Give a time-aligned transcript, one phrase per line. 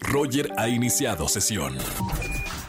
[0.00, 1.76] Roger ha iniciado sesión.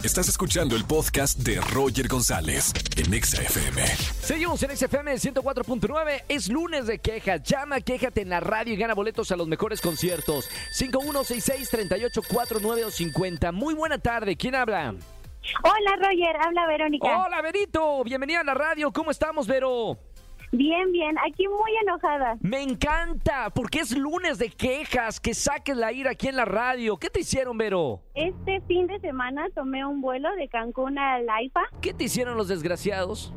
[0.03, 3.83] Estás escuchando el podcast de Roger González en Exa FM.
[4.21, 6.23] Seguimos en XFM 104.9.
[6.29, 7.43] Es lunes de quejas.
[7.43, 10.49] Llama, quéjate en la radio y gana boletos a los mejores conciertos.
[10.79, 13.51] 5166-3849 o 50.
[13.51, 14.37] Muy buena tarde.
[14.37, 14.93] ¿Quién habla?
[15.63, 17.25] Hola Roger, habla Verónica.
[17.25, 18.03] Hola, Verito.
[18.03, 18.91] Bienvenida a la radio.
[18.91, 19.97] ¿Cómo estamos, Vero?
[20.51, 22.37] Bien, bien, aquí muy enojada.
[22.39, 25.19] Me encanta, porque es lunes de quejas.
[25.19, 26.97] Que saques la ira aquí en la radio.
[26.97, 28.01] ¿Qué te hicieron, Vero?
[28.15, 31.61] Este fin de semana tomé un vuelo de Cancún a Laifa.
[31.81, 33.33] ¿Qué te hicieron los desgraciados?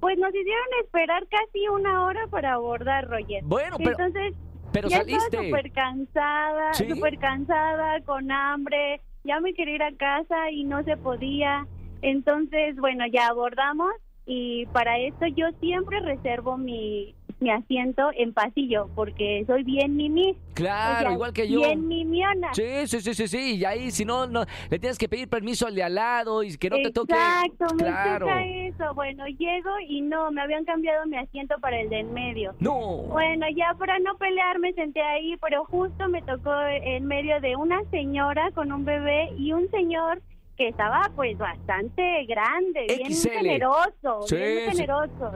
[0.00, 3.42] Pues nos hicieron esperar casi una hora para abordar, Roger.
[3.44, 4.34] Bueno, pero- Entonces,
[4.72, 5.24] Pero ya saliste.
[5.26, 6.88] estaba súper cansada, ¿Sí?
[6.88, 9.02] súper cansada, con hambre.
[9.24, 11.66] Ya me quería ir a casa y no se podía.
[12.00, 13.92] Entonces, bueno, ya abordamos
[14.26, 20.36] y para esto yo siempre reservo mi, mi asiento en pasillo porque soy bien mimi.
[20.54, 21.60] Claro, O sea, igual que yo.
[21.60, 22.52] Bien mimiona.
[22.52, 23.56] Sí, sí, sí, sí, sí.
[23.56, 26.56] Y ahí, si no, no, le tienes que pedir permiso al de al lado y
[26.58, 27.14] que no te toque.
[27.14, 28.26] Exacto, me Claro.
[28.26, 28.94] toca eso.
[28.94, 32.54] Bueno, llego y no, me habían cambiado mi asiento para el de en medio.
[32.60, 32.78] No.
[33.08, 37.56] Bueno, ya para no pelear me senté ahí, pero justo me tocó en medio de
[37.56, 40.20] una señora con un bebé y un señor
[40.60, 43.30] que estaba pues bastante grande, bien XL.
[43.30, 44.76] generoso, Sí, bien sí.
[44.76, 45.32] generoso.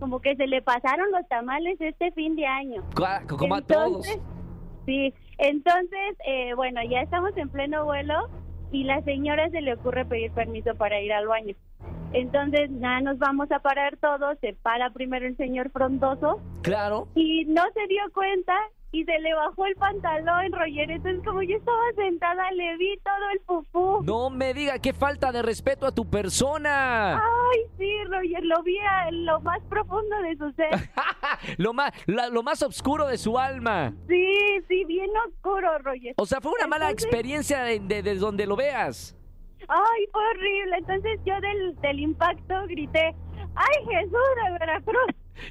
[0.00, 2.82] Como que se le pasaron los tamales este fin de año.
[3.28, 4.06] Como a todos.
[4.86, 8.30] Sí, entonces, eh, bueno, ya estamos en pleno vuelo
[8.70, 11.54] y la señora se le ocurre pedir permiso para ir al baño.
[12.14, 17.08] Entonces, nada, nos vamos a parar todos, se para primero el señor frondoso Claro.
[17.14, 18.54] y no se dio cuenta
[18.94, 20.90] y se le bajó el pantalón, Roger.
[20.90, 24.02] Entonces, como yo estaba sentada, le vi todo el pupú.
[24.04, 27.16] No me diga qué falta de respeto a tu persona.
[27.16, 30.68] Ay, sí, Roger, lo vi a lo más profundo de su ser.
[31.58, 33.94] lo más, la- lo más oscuro de su alma.
[34.08, 34.26] Sí,
[34.68, 36.14] sí, bien oscuro, Roger.
[36.18, 39.16] O sea, fue una mala experiencia de, de- de donde lo veas.
[39.68, 40.76] Ay, fue horrible.
[40.78, 43.14] Entonces yo del, del impacto grité,
[43.54, 44.12] ¡ay, Jesús
[44.44, 45.06] de Veracruz!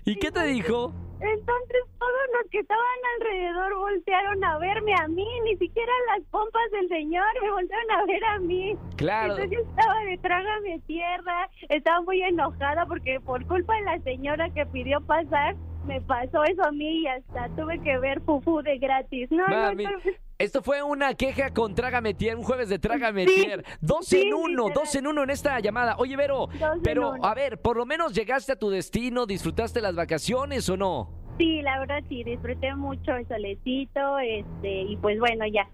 [0.06, 0.94] ¿Y qué te dijo?
[1.22, 2.84] Entonces todos los que estaban
[3.16, 8.06] alrededor voltearon a verme a mí, ni siquiera las pompas del señor me voltearon a
[8.06, 8.76] ver a mí.
[8.98, 9.34] Claro.
[9.34, 14.50] Entonces yo estaba de trágame tierra, estaba muy enojada porque por culpa de la señora
[14.50, 15.56] que pidió pasar,
[15.86, 19.30] me pasó eso a mí y hasta tuve que ver fufu de gratis.
[19.32, 19.46] No,
[20.38, 23.48] esto fue una queja con Trágame Tier, un jueves de Trágame Sí.
[23.80, 24.74] Dos sí, en uno, literal.
[24.74, 25.96] dos en uno en esta llamada.
[26.00, 26.50] Oye, Vero,
[26.84, 31.10] pero a ver, por lo menos llegaste a tu destino, disfrutaste las vacaciones o no?
[31.38, 35.68] Sí, la verdad sí, disfruté mucho el solecito, este, y pues bueno, ya.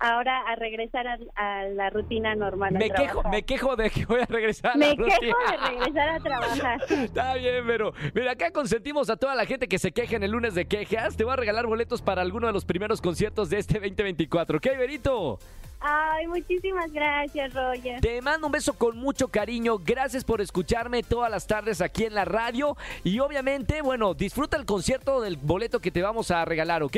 [0.00, 2.72] Ahora a regresar a, a la rutina normal.
[2.72, 6.08] Me quejo, me quejo de que voy a regresar a Me la quejo de regresar
[6.08, 6.80] a trabajar.
[6.90, 10.30] Está bien, pero mira, acá consentimos a toda la gente que se queja en el
[10.30, 11.16] lunes de quejas.
[11.16, 14.56] Te voy a regalar boletos para alguno de los primeros conciertos de este 2024.
[14.56, 15.38] ¿Ok, Berito?
[15.82, 18.00] Ay, muchísimas gracias, Roger.
[18.00, 19.78] Te mando un beso con mucho cariño.
[19.78, 22.76] Gracias por escucharme todas las tardes aquí en la radio.
[23.02, 26.96] Y obviamente, bueno, disfruta el concierto del boleto que te vamos a regalar, ¿ok?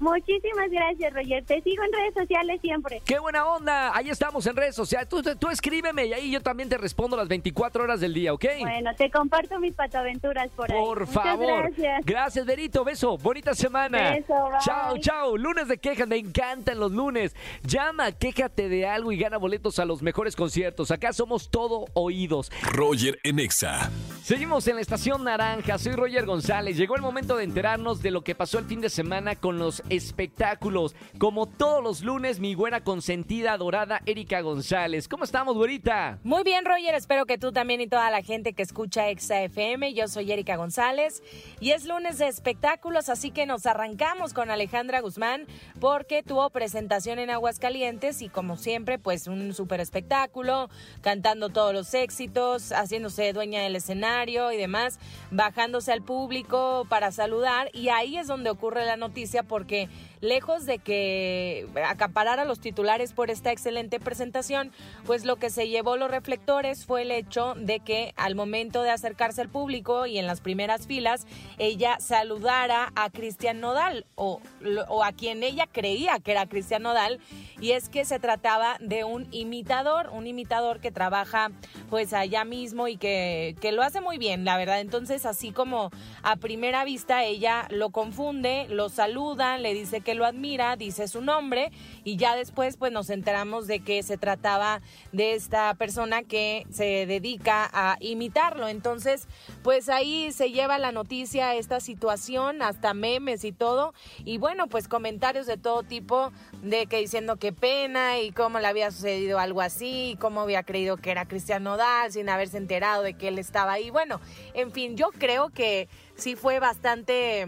[0.00, 1.44] Muchísimas gracias, Roger.
[1.44, 3.02] Te sigo en redes sociales siempre.
[3.04, 3.96] ¡Qué buena onda!
[3.96, 5.08] Ahí estamos en redes sociales.
[5.08, 8.44] Tú, tú escríbeme y ahí yo también te respondo las 24 horas del día, ¿ok?
[8.60, 10.78] Bueno, te comparto mis patoaventuras por ahí.
[10.78, 11.62] Por Muchas favor.
[11.62, 12.04] gracias.
[12.04, 12.84] Gracias, Berito.
[12.84, 13.18] Beso.
[13.18, 14.12] Bonita semana.
[14.12, 14.58] Beso, bye.
[14.64, 15.36] Chao, chao.
[15.36, 16.06] Lunes de quejas.
[16.06, 17.34] Me encantan los lunes.
[17.64, 20.90] Llama, quéjate de algo y gana boletos a los mejores conciertos.
[20.90, 22.50] Acá somos todo oídos.
[22.72, 23.90] Roger en Exa.
[24.22, 25.78] Seguimos en la estación naranja.
[25.78, 26.76] Soy Roger González.
[26.76, 29.82] Llegó el momento de enterarnos de lo que pasó el fin de semana con los
[29.90, 30.94] espectáculos.
[31.18, 35.08] Como todos los lunes, mi buena consentida adorada Erika González.
[35.08, 36.18] ¿Cómo estamos, güerita?
[36.24, 36.94] Muy bien, Roger.
[36.94, 39.94] Espero que tú también y toda la gente que escucha Exa FM.
[39.94, 41.22] Yo soy Erika González
[41.60, 45.46] y es lunes de espectáculos, así que nos arrancamos con Alejandra Guzmán
[45.80, 50.68] porque tuvo presentación en Aguascalientes y como siempre, pues un súper espectáculo,
[51.00, 54.98] cantando todos los éxitos, haciéndose dueña del escenario y demás,
[55.30, 59.88] bajándose al público para saludar y ahí es donde ocurre la noticia porque que
[60.20, 64.72] lejos de que acaparara los titulares por esta excelente presentación,
[65.06, 68.90] pues lo que se llevó los reflectores fue el hecho de que al momento de
[68.90, 71.26] acercarse al público y en las primeras filas,
[71.58, 74.40] ella saludara a Cristian Nodal o,
[74.88, 77.20] o a quien ella creía que era Cristian Nodal,
[77.60, 81.50] y es que se trataba de un imitador, un imitador que trabaja
[81.90, 84.80] pues allá mismo y que, que lo hace muy bien, la verdad.
[84.80, 85.90] Entonces, así como
[86.22, 91.06] a primera vista ella lo confunde, lo saluda, le dice que que lo admira, dice
[91.06, 91.70] su nombre
[92.02, 94.80] y ya después pues nos enteramos de que se trataba
[95.12, 98.68] de esta persona que se dedica a imitarlo.
[98.68, 99.28] Entonces,
[99.62, 103.92] pues ahí se lleva la noticia esta situación, hasta memes y todo.
[104.24, 106.32] Y bueno, pues comentarios de todo tipo
[106.62, 110.62] de que diciendo qué pena y cómo le había sucedido algo así, y cómo había
[110.62, 113.90] creído que era Cristian Nodal sin haberse enterado de que él estaba ahí.
[113.90, 114.22] Bueno,
[114.54, 117.46] en fin, yo creo que sí fue bastante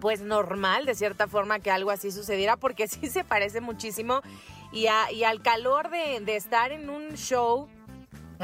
[0.00, 4.22] pues normal de cierta forma que algo así sucediera porque sí se parece muchísimo
[4.72, 7.68] y, y al calor de, de estar en un show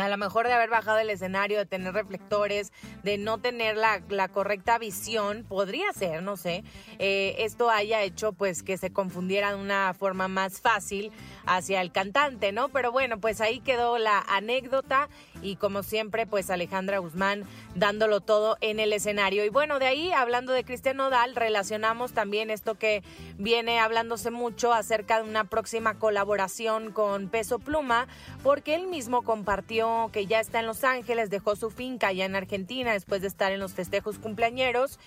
[0.03, 2.73] a lo mejor de haber bajado el escenario, de tener reflectores,
[3.03, 6.65] de no tener la, la correcta visión, podría ser, no sé,
[6.99, 11.13] eh, esto haya hecho pues que se confundiera de una forma más fácil
[11.47, 12.69] hacia el cantante, ¿no?
[12.69, 15.09] Pero bueno, pues ahí quedó la anécdota
[15.43, 17.45] y como siempre, pues Alejandra Guzmán
[17.75, 19.45] dándolo todo en el escenario.
[19.45, 23.03] Y bueno, de ahí, hablando de Cristian Nodal, relacionamos también esto que
[23.39, 28.09] viene hablándose mucho acerca de una próxima colaboración con Peso Pluma,
[28.43, 32.37] porque él mismo compartió que ya está en Los Ángeles, dejó su finca allá en
[32.37, 34.99] Argentina después de estar en los festejos cumpleañeros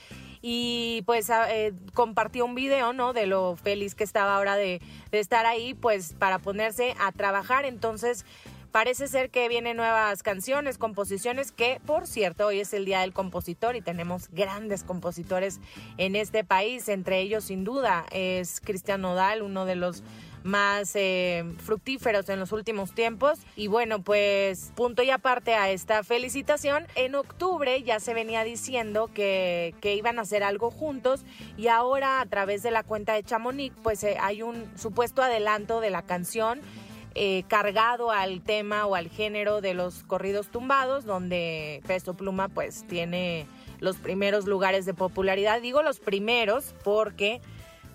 [0.42, 3.14] y pues eh, compartió un video, ¿no?
[3.14, 4.82] De lo feliz que estaba ahora de,
[5.12, 7.66] de estar ahí, pues para ponerse a trabajar.
[7.66, 8.26] Entonces,
[8.72, 13.14] Parece ser que vienen nuevas canciones, composiciones, que por cierto, hoy es el Día del
[13.14, 15.60] Compositor y tenemos grandes compositores
[15.98, 16.88] en este país.
[16.88, 20.04] Entre ellos, sin duda, es Cristian Nodal, uno de los
[20.44, 23.40] más eh, fructíferos en los últimos tiempos.
[23.56, 29.10] Y bueno, pues punto y aparte a esta felicitación, en octubre ya se venía diciendo
[29.14, 31.26] que, iban a hacer algo juntos
[31.58, 35.82] y ahora a través de la cuenta de Chamonix pues eh, hay un supuesto adelanto
[35.82, 36.62] de la canción.
[37.16, 42.86] Eh, cargado al tema o al género de los corridos tumbados, donde Peso Pluma pues
[42.88, 43.48] tiene
[43.80, 45.62] los primeros lugares de popularidad.
[45.62, 47.42] Digo los primeros porque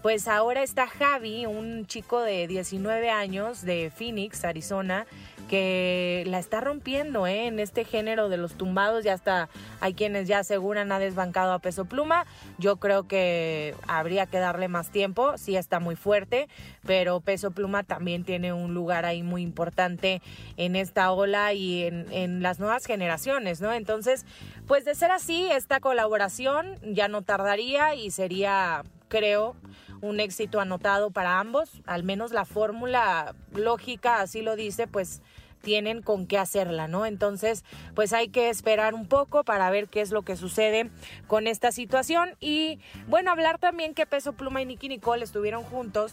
[0.03, 5.07] pues ahora está Javi, un chico de 19 años de Phoenix, Arizona,
[5.45, 7.47] que la está rompiendo ¿eh?
[7.47, 9.05] en este género de los tumbados.
[9.05, 9.49] Ya hasta
[9.81, 12.27] hay quienes ya aseguran ha desbancado a peso pluma.
[12.59, 15.37] Yo creo que habría que darle más tiempo.
[15.39, 16.49] Sí está muy fuerte,
[16.87, 20.23] pero peso pluma también tiene un lugar ahí muy importante
[20.57, 23.73] en esta ola y en, en las nuevas generaciones, ¿no?
[23.73, 24.27] Entonces,
[24.67, 29.57] pues de ser así, esta colaboración ya no tardaría y sería, creo,
[30.05, 35.23] un éxito anotado para ambos, al menos la fórmula lógica así lo dice, pues
[35.65, 37.07] tienen con qué hacerla, ¿no?
[37.07, 37.65] Entonces,
[37.95, 40.91] pues hay que esperar un poco para ver qué es lo que sucede
[41.27, 42.79] con esta situación y
[43.09, 46.13] bueno, hablar también que Peso Pluma y Nicky Nicole estuvieron juntos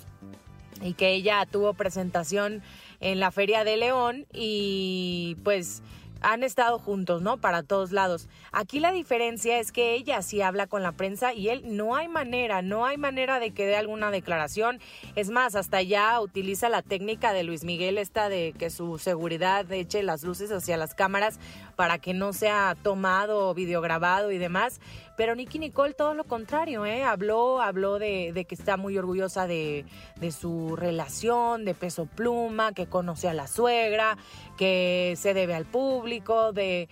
[0.81, 2.63] y que ella tuvo presentación
[2.99, 5.83] en la Feria de León y pues
[6.21, 7.37] han estado juntos, ¿no?
[7.37, 8.27] Para todos lados.
[8.51, 12.07] Aquí la diferencia es que ella sí habla con la prensa y él no hay
[12.07, 14.79] manera, no hay manera de que dé alguna declaración.
[15.15, 19.69] Es más, hasta ya utiliza la técnica de Luis Miguel esta de que su seguridad
[19.71, 21.39] eche las luces hacia las cámaras
[21.81, 24.79] para que no sea tomado videograbado y demás.
[25.17, 27.03] Pero Nicky Nicole todo lo contrario, ¿eh?
[27.03, 29.83] Habló, habló de, que está muy orgullosa de,
[30.29, 34.15] su relación, de peso pluma, que conoce a la suegra,
[34.59, 36.87] que se debe al público, de,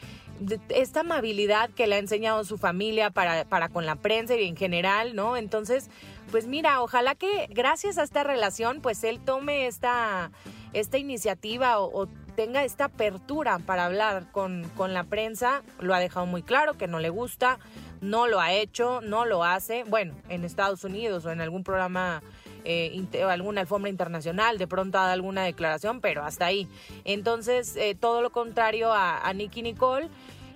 [0.70, 5.16] esta amabilidad que le ha enseñado su familia para, con la prensa y en general,
[5.16, 5.38] ¿no?
[5.38, 5.92] Entonces,
[6.32, 10.32] pues mira, ojalá que gracias a esta relación, pues él tome esta,
[10.74, 12.08] esta iniciativa o, o
[12.40, 15.62] tenga esta apertura para hablar con, con la prensa.
[15.82, 17.60] Lo ha dejado muy claro que no le gusta
[18.02, 22.24] no lo ha hecho, no lo hace, bueno, en Estados Unidos o en algún programa
[22.64, 26.70] eh, alguna alfombra internacional, de pronto ha dado alguna declaración, pero hasta ahí.
[27.04, 30.08] Entonces, eh, todo lo contrario a, a Nicky Nicole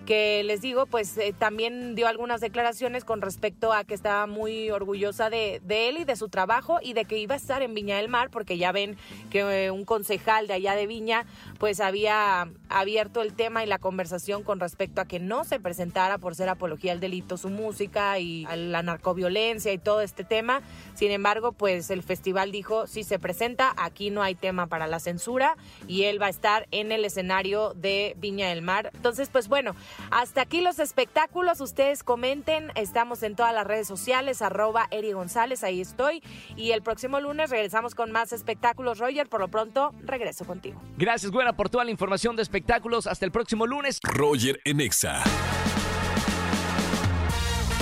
[0.06, 4.70] que les digo, pues eh, también dio algunas declaraciones con respecto a que estaba muy
[4.70, 7.74] orgullosa de, de, él y de su trabajo y de que iba a estar en
[7.74, 8.98] Viña del Mar, porque ya ven
[9.30, 11.26] que eh, un concejal de allá de Viña
[11.58, 16.18] pues había abierto el tema y la conversación con respecto a que no se presentara
[16.18, 20.62] por ser apología al delito su música y la narcoviolencia y todo este tema.
[20.96, 25.00] Sin embargo, pues el festival dijo, si se presenta, aquí no hay tema para la
[25.00, 25.56] censura
[25.88, 28.92] y él va a estar en el escenario de Viña del Mar.
[28.94, 29.76] Entonces, pues bueno,
[30.12, 31.62] hasta aquí los espectáculos.
[31.62, 32.72] Ustedes comenten.
[32.76, 36.24] Estamos en todas las redes sociales, arroba Eri González, ahí estoy.
[36.56, 39.00] Y el próximo lunes regresamos con más espectáculos.
[39.00, 40.82] Roger, por lo pronto, regreso contigo.
[40.98, 43.08] Gracias, Güera, por toda la información de espectáculos.
[43.08, 44.00] Hasta el próximo lunes.
[44.04, 45.24] Roger Enexa.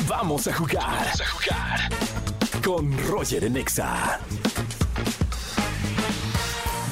[0.07, 0.83] Vamos a jugar.
[0.83, 1.89] Vamos a jugar.
[2.63, 4.19] Con Roger Enexa.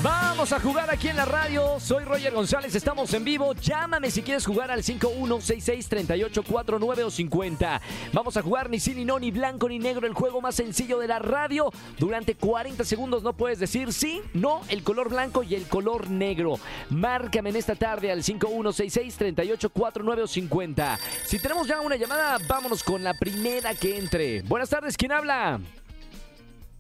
[0.02, 1.78] Vamos a jugar aquí en la radio.
[1.78, 3.54] Soy Roger González, estamos en vivo.
[3.54, 7.82] Llámame si quieres jugar al 51663849 o 50.
[8.14, 11.00] Vamos a jugar ni sí, ni no, ni blanco, ni negro, el juego más sencillo
[11.00, 11.70] de la radio.
[11.98, 16.58] Durante 40 segundos no puedes decir sí, no, el color blanco y el color negro.
[16.90, 20.98] Márcame en esta tarde al 51663849 o 50.
[21.26, 24.44] Si tenemos ya una llamada, vámonos con la primera que entre.
[24.44, 25.60] Buenas tardes, ¿quién habla?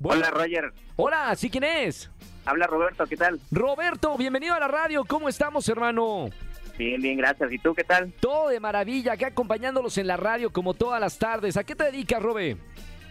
[0.01, 2.09] Hola Roger, Hola, ¿sí quién es?
[2.49, 3.39] Habla Roberto, ¿qué tal?
[3.51, 5.05] Roberto, bienvenido a la radio.
[5.05, 6.29] ¿Cómo estamos, hermano?
[6.77, 7.51] Bien, bien, gracias.
[7.51, 8.11] ¿Y tú qué tal?
[8.19, 11.57] Todo de maravilla, acá acompañándolos en la radio como todas las tardes.
[11.57, 12.57] ¿A qué te dedicas, Robe?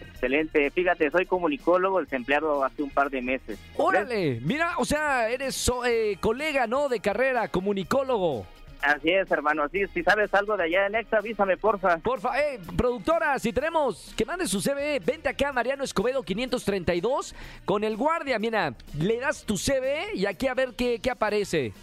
[0.01, 0.69] Excelente.
[0.71, 3.57] Fíjate, soy comunicólogo, desempleado hace un par de meses.
[3.77, 6.89] Órale, mira, o sea, eres eh, colega, ¿no?
[6.89, 8.45] De carrera, comunicólogo.
[8.81, 9.63] Así es, hermano.
[9.63, 11.97] Así, si sabes algo de allá en Exa, avísame, porfa.
[11.97, 17.83] Porfa, eh, productora, si tenemos que mande su CV, vente acá, Mariano Escobedo 532, con
[17.83, 21.73] el guardia, mira, le das tu CV y aquí a ver qué, qué aparece.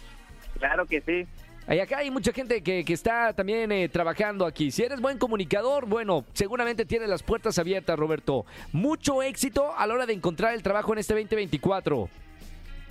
[0.59, 1.27] Claro que sí.
[1.69, 4.71] Y acá hay mucha gente que, que está también eh, trabajando aquí.
[4.71, 8.45] Si eres buen comunicador, bueno, seguramente tienes las puertas abiertas, Roberto.
[8.71, 12.09] Mucho éxito a la hora de encontrar el trabajo en este 2024.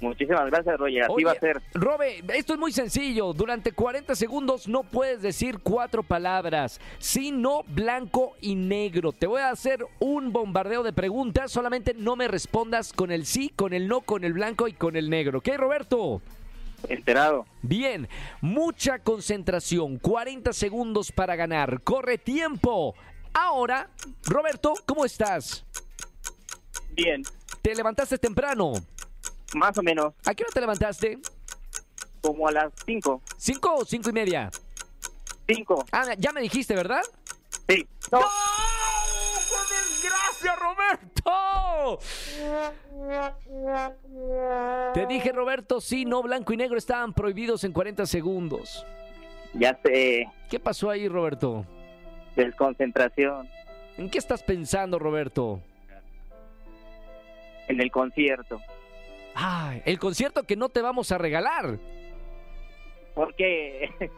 [0.00, 1.04] Muchísimas gracias, Roger.
[1.04, 1.62] Así Oye, va a ser.
[1.74, 3.32] Robe, esto es muy sencillo.
[3.32, 9.12] Durante 40 segundos no puedes decir cuatro palabras, sino blanco y negro.
[9.12, 11.50] Te voy a hacer un bombardeo de preguntas.
[11.50, 14.96] Solamente no me respondas con el sí, con el no, con el blanco y con
[14.96, 15.38] el negro.
[15.38, 16.20] ¿Ok, Roberto?
[16.88, 17.46] Enterado.
[17.62, 18.06] Bien,
[18.42, 21.80] mucha concentración, 40 segundos para ganar.
[21.82, 22.94] Corre tiempo.
[23.32, 23.88] Ahora,
[24.24, 25.64] Roberto, ¿cómo estás?
[26.92, 27.22] Bien.
[27.62, 28.74] ¿Te levantaste temprano?
[29.54, 30.12] Más o menos.
[30.24, 31.18] ¿A qué hora te levantaste?
[32.20, 33.22] Como a las 5.
[33.36, 34.50] ¿Cinco o cinco y media?
[35.48, 35.86] 5.
[35.92, 37.02] Ah, ya me dijiste, ¿verdad?
[37.68, 37.86] Sí.
[38.10, 38.20] No.
[38.20, 38.26] ¡No!
[39.48, 42.00] ¡Qué desgracia, Roberto!
[44.94, 48.84] Te dije, Roberto, sí, no, blanco y negro estaban prohibidos en 40 segundos.
[49.54, 50.28] Ya sé.
[50.50, 51.64] ¿Qué pasó ahí, Roberto?
[52.34, 53.48] Desconcentración.
[53.96, 55.60] ¿En qué estás pensando, Roberto?
[57.68, 58.60] En el concierto.
[59.38, 61.78] Ay, el concierto que no te vamos a regalar.
[63.14, 63.90] Porque.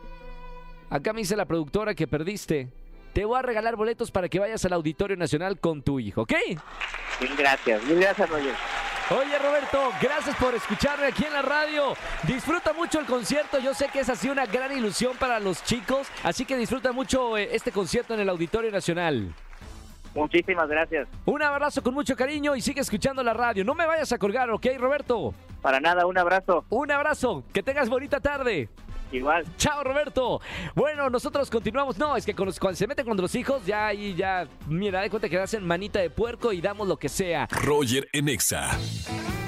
[0.90, 2.68] Acá me dice la productora que perdiste.
[3.12, 6.34] Te voy a regalar boletos para que vayas al Auditorio Nacional con tu hijo, ¿ok?
[7.20, 7.82] Mil gracias.
[7.84, 8.54] Mil gracias, Roger.
[9.10, 11.94] Oye Roberto, gracias por escucharme aquí en la radio.
[12.25, 13.58] Disfruta mucho el concierto.
[13.58, 17.37] Yo sé que es así una gran ilusión para los chicos, así que disfruta mucho
[17.37, 19.34] eh, este concierto en el Auditorio Nacional.
[20.18, 21.08] Muchísimas gracias.
[21.25, 23.64] Un abrazo con mucho cariño y sigue escuchando la radio.
[23.64, 25.32] No me vayas a colgar, ¿ok, Roberto?
[25.62, 26.64] Para nada, un abrazo.
[26.70, 28.68] Un abrazo, que tengas bonita tarde.
[29.10, 29.44] Igual.
[29.56, 30.40] Chao, Roberto.
[30.75, 31.96] Bueno, nosotros continuamos.
[31.98, 35.00] No, es que con los- cuando se meten con los hijos, ya ahí ya, mira,
[35.00, 37.46] de cuenta que hacen manita de puerco y damos lo que sea.
[37.50, 38.68] Roger en Exa.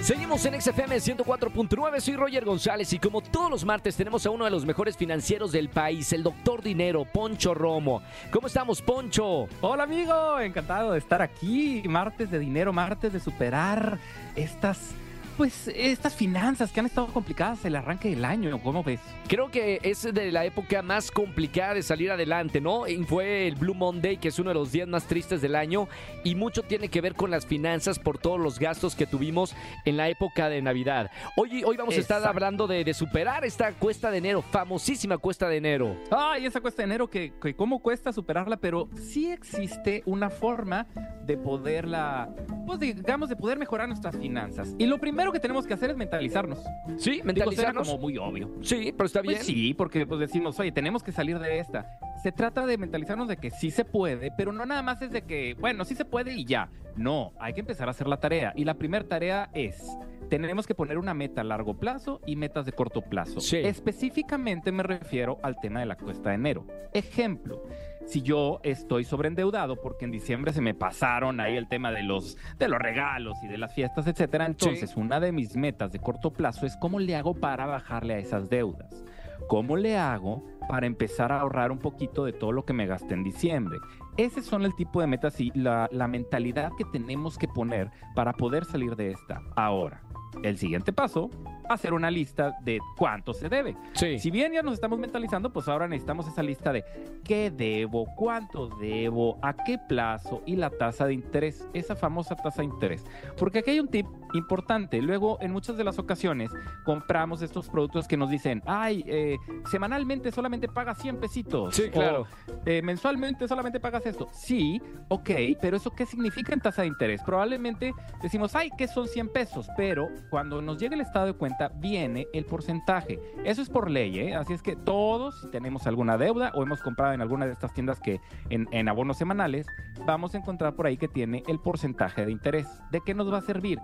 [0.02, 4.46] Seguimos en XFM 104.9, soy Roger González y como todos los martes tenemos a uno
[4.46, 8.02] de los mejores financieros del país, el doctor Dinero, Poncho Romo.
[8.30, 9.46] ¿Cómo estamos, Poncho?
[9.60, 11.82] Hola amigo, encantado de estar aquí.
[11.86, 13.98] Martes de dinero, martes de superar
[14.36, 14.94] estas,
[15.40, 18.60] pues, estas finanzas que han estado complicadas el arranque del año.
[18.62, 19.00] ¿Cómo ves?
[19.26, 22.82] Creo que es de la época más complicada de salir adelante, ¿no?
[23.06, 25.88] Fue el Blue Monday, que es uno de los días más tristes del año,
[26.24, 29.56] y mucho tiene que ver con las finanzas por todos los gastos que tuvimos
[29.86, 31.10] en la época de Navidad.
[31.38, 32.36] Hoy, hoy vamos a estar Exacto.
[32.36, 35.96] hablando de, de superar esta cuesta de enero, famosísima cuesta de enero.
[36.10, 40.86] Ay, esa cuesta de enero que, que cómo cuesta superarla, pero sí existe una forma
[41.24, 42.28] de poderla,
[42.66, 44.74] pues digamos, de poder mejorar nuestras finanzas.
[44.78, 46.58] Y lo primero que tenemos que hacer es mentalizarnos.
[46.98, 47.88] Sí, Digo, mentalizarnos.
[47.88, 48.50] como muy obvio.
[48.62, 49.36] Sí, pero está bien.
[49.36, 51.98] Pues sí, porque pues decimos, oye, tenemos que salir de esta.
[52.22, 55.22] Se trata de mentalizarnos de que sí se puede, pero no nada más es de
[55.22, 56.70] que, bueno, sí se puede y ya.
[56.96, 58.52] No, hay que empezar a hacer la tarea.
[58.56, 59.82] Y la primera tarea es,
[60.28, 63.40] tenemos que poner una meta a largo plazo y metas de corto plazo.
[63.40, 63.56] Sí.
[63.56, 66.66] Específicamente me refiero al tema de la cuesta de enero.
[66.92, 67.62] Ejemplo.
[68.06, 72.36] Si yo estoy sobreendeudado porque en diciembre se me pasaron ahí el tema de los,
[72.58, 76.32] de los regalos y de las fiestas, etcétera, entonces una de mis metas de corto
[76.32, 79.04] plazo es cómo le hago para bajarle a esas deudas.
[79.48, 83.14] ¿Cómo le hago para empezar a ahorrar un poquito de todo lo que me gasté
[83.14, 83.78] en diciembre?
[84.16, 88.32] Ese son el tipo de metas y la, la mentalidad que tenemos que poner para
[88.32, 89.42] poder salir de esta.
[89.56, 90.02] Ahora,
[90.42, 91.30] el siguiente paso,
[91.74, 93.76] hacer una lista de cuánto se debe.
[93.92, 94.18] Sí.
[94.18, 96.84] Si bien ya nos estamos mentalizando, pues ahora necesitamos esa lista de
[97.24, 102.62] qué debo, cuánto debo, a qué plazo y la tasa de interés, esa famosa tasa
[102.62, 103.04] de interés.
[103.38, 105.00] Porque aquí hay un tip importante.
[105.02, 106.50] Luego, en muchas de las ocasiones,
[106.84, 109.38] compramos estos productos que nos dicen, ay, eh,
[109.70, 111.74] semanalmente solamente pagas 100 pesitos.
[111.74, 112.22] Sí, claro.
[112.22, 114.28] O, eh, mensualmente solamente pagas esto.
[114.32, 117.22] Sí, ok, pero ¿eso qué significa en tasa de interés?
[117.22, 121.59] Probablemente decimos, ay, que son 100 pesos, pero cuando nos llega el estado de cuenta,
[121.68, 123.18] viene el porcentaje.
[123.44, 124.34] Eso es por ley, ¿eh?
[124.34, 127.72] Así es que todos, si tenemos alguna deuda o hemos comprado en alguna de estas
[127.72, 129.66] tiendas que en, en abonos semanales,
[130.06, 132.66] vamos a encontrar por ahí que tiene el porcentaje de interés.
[132.90, 133.78] ¿De qué nos va a servir?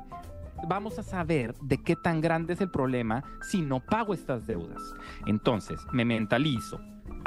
[0.68, 4.82] vamos a saber de qué tan grande es el problema si no pago estas deudas.
[5.26, 6.80] Entonces, me mentalizo,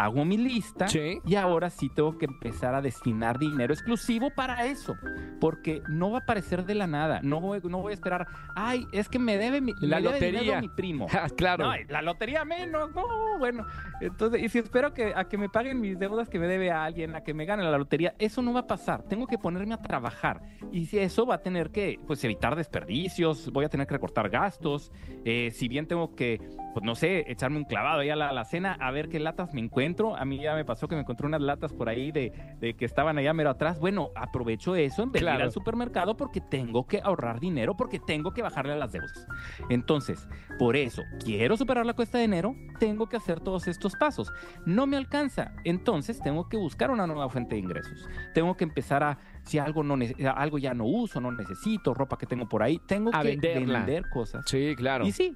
[0.04, 1.20] hago mi lista Sí.
[1.26, 4.96] y ahora sí tengo que empezar a destinar dinero exclusivo para eso,
[5.40, 8.86] porque no va a aparecer de la nada, no voy, no voy a esperar, ay,
[8.92, 10.62] es que me debe mi, La debe lotería.
[10.62, 11.08] mi primo.
[11.22, 11.66] Ah, claro.
[11.66, 13.04] No, la lotería menos, no,
[13.40, 13.66] bueno.
[14.00, 16.86] Entonces, y si espero que a que me paguen mis deudas que me debe a
[16.86, 19.04] alguien, a que me gane la lotería, eso no va a pasar.
[19.04, 20.42] Tengo que ponerme a trabajar.
[20.72, 24.30] Y si eso va a tener que, pues, evitar desperdicios, voy a tener que recortar
[24.30, 24.92] gastos.
[25.26, 26.40] eh, si bien tengo que,
[26.80, 29.20] pues, no sé, echarme un clavado ahí a la, a la cena a ver qué
[29.20, 30.16] latas me encuentro.
[30.16, 32.86] A mí ya me pasó que me encontré unas latas por ahí de, de que
[32.86, 33.80] estaban allá mero atrás.
[33.80, 35.44] Bueno, aprovecho eso en vez de ir Claro.
[35.46, 39.28] al supermercado porque tengo que ahorrar dinero, porque tengo que bajarle a las deudas.
[39.70, 44.32] Entonces, por eso, quiero superar la cuesta de enero, tengo que hacer todos estos pasos.
[44.66, 48.08] No me alcanza, entonces tengo que buscar una nueva fuente de ingresos.
[48.34, 49.98] Tengo que empezar a, si algo, no,
[50.36, 53.80] algo ya no uso, no necesito, ropa que tengo por ahí, tengo A que venderla.
[53.80, 54.46] vender cosas.
[54.48, 55.06] Sí, claro.
[55.06, 55.36] Y sí,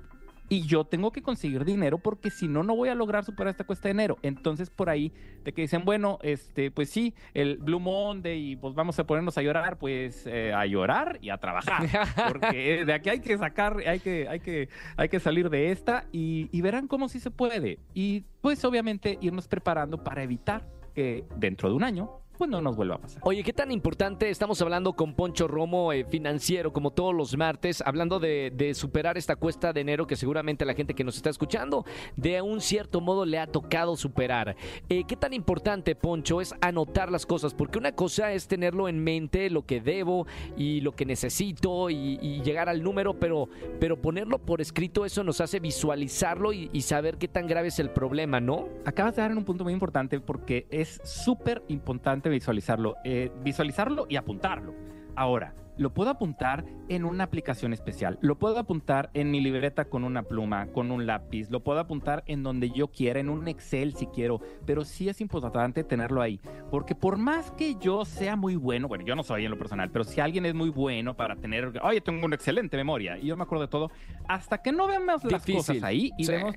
[0.50, 3.64] y yo tengo que conseguir dinero porque si no, no voy a lograr superar esta
[3.64, 4.18] cuesta de enero.
[4.22, 5.12] Entonces, por ahí,
[5.44, 9.38] de que dicen, bueno, este, pues sí, el Blue Monday y pues vamos a ponernos
[9.38, 11.88] a llorar, pues eh, a llorar y a trabajar.
[12.28, 16.06] Porque de aquí hay que sacar, hay que, hay que, hay que salir de esta
[16.12, 17.80] y, y verán cómo sí se puede.
[17.94, 22.76] Y pues obviamente irnos preparando para evitar que dentro de un año, pues no nos
[22.76, 23.22] vuelva a pasar.
[23.26, 24.30] Oye, ¿qué tan importante?
[24.30, 29.18] Estamos hablando con Poncho Romo, eh, financiero, como todos los martes, hablando de, de superar
[29.18, 31.86] esta cuesta de enero que seguramente la gente que nos está escuchando
[32.16, 34.56] de un cierto modo le ha tocado superar.
[34.90, 37.54] Eh, ¿Qué tan importante, Poncho, es anotar las cosas?
[37.54, 42.20] Porque una cosa es tenerlo en mente, lo que debo y lo que necesito y,
[42.22, 43.50] y llegar al número, pero,
[43.80, 47.80] pero ponerlo por escrito, eso nos hace visualizarlo y, y saber qué tan grave es
[47.80, 48.70] el problema, ¿no?
[48.86, 54.06] Acabas de dar en un punto muy importante porque es súper importante visualizarlo, eh, visualizarlo
[54.10, 54.74] y apuntarlo.
[55.16, 60.04] Ahora, lo puedo apuntar en una aplicación especial, lo puedo apuntar en mi libreta con
[60.04, 63.96] una pluma, con un lápiz, lo puedo apuntar en donde yo quiera, en un Excel
[63.96, 66.40] si quiero, pero sí es importante tenerlo ahí,
[66.70, 69.90] porque por más que yo sea muy bueno, bueno, yo no soy en lo personal,
[69.90, 73.36] pero si alguien es muy bueno para tener, oye, tengo una excelente memoria y yo
[73.36, 73.90] me acuerdo de todo,
[74.28, 75.56] hasta que no vemos las Difícil.
[75.56, 76.32] cosas ahí y Sí.
[76.34, 76.54] vemos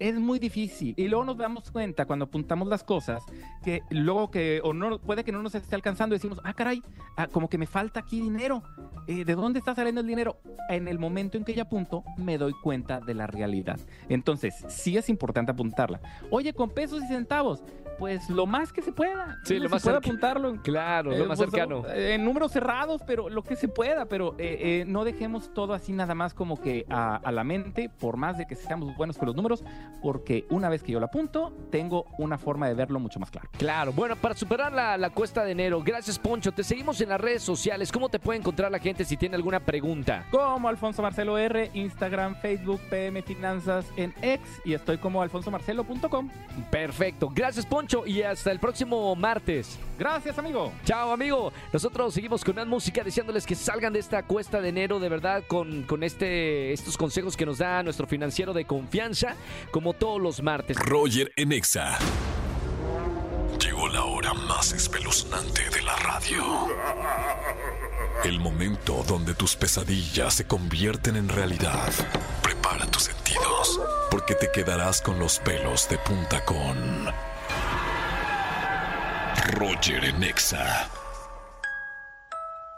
[0.00, 0.94] es muy difícil.
[0.96, 3.22] Y luego nos damos cuenta cuando apuntamos las cosas
[3.62, 6.82] que luego que, o no, puede que no nos esté alcanzando, decimos, ah, caray,
[7.16, 8.62] ah, como que me falta aquí dinero.
[9.06, 10.38] Eh, ¿De dónde está saliendo el dinero?
[10.68, 13.78] En el momento en que yo apunto, me doy cuenta de la realidad.
[14.08, 16.00] Entonces, sí es importante apuntarla.
[16.30, 17.62] Oye, con pesos y centavos,
[17.98, 19.38] pues lo más que se pueda.
[19.44, 20.62] Sí, lo más puede cerca- apuntarlo.
[20.62, 21.82] Claro, Eh, lo más pues, cercano.
[21.88, 25.92] En números cerrados, pero lo que se pueda, pero eh, eh, no dejemos todo así
[25.92, 29.26] nada más como que a, a la mente, por más de que seamos buenos con
[29.26, 29.62] los números,
[30.02, 33.48] porque una vez que yo lo apunto, tengo una forma de verlo mucho más claro.
[33.58, 37.20] Claro, bueno, para superar la, la cuesta de enero, gracias Poncho, te seguimos en las
[37.20, 40.26] redes sociales, ¿cómo te puede encontrar la gente si tiene alguna pregunta?
[40.30, 46.30] Como Alfonso Marcelo R, Instagram, Facebook, PM Finanzas en X y estoy como alfonsomarcelo.com.
[46.70, 49.78] Perfecto, gracias Poncho y hasta el próximo martes.
[49.98, 50.72] Gracias, amigo.
[50.84, 54.98] Chao amigo, nosotros seguimos con más música deseándoles que salgan de esta cuesta de enero
[54.98, 59.34] de verdad con, con este, estos consejos que nos da nuestro financiero de confianza
[59.80, 60.76] como todos los martes.
[60.76, 61.96] Roger en Exa.
[63.58, 66.44] Llegó la hora más espeluznante de la radio.
[68.22, 71.90] El momento donde tus pesadillas se convierten en realidad.
[72.42, 77.06] Prepara tus sentidos, porque te quedarás con los pelos de punta con
[79.54, 80.90] Roger en Exa.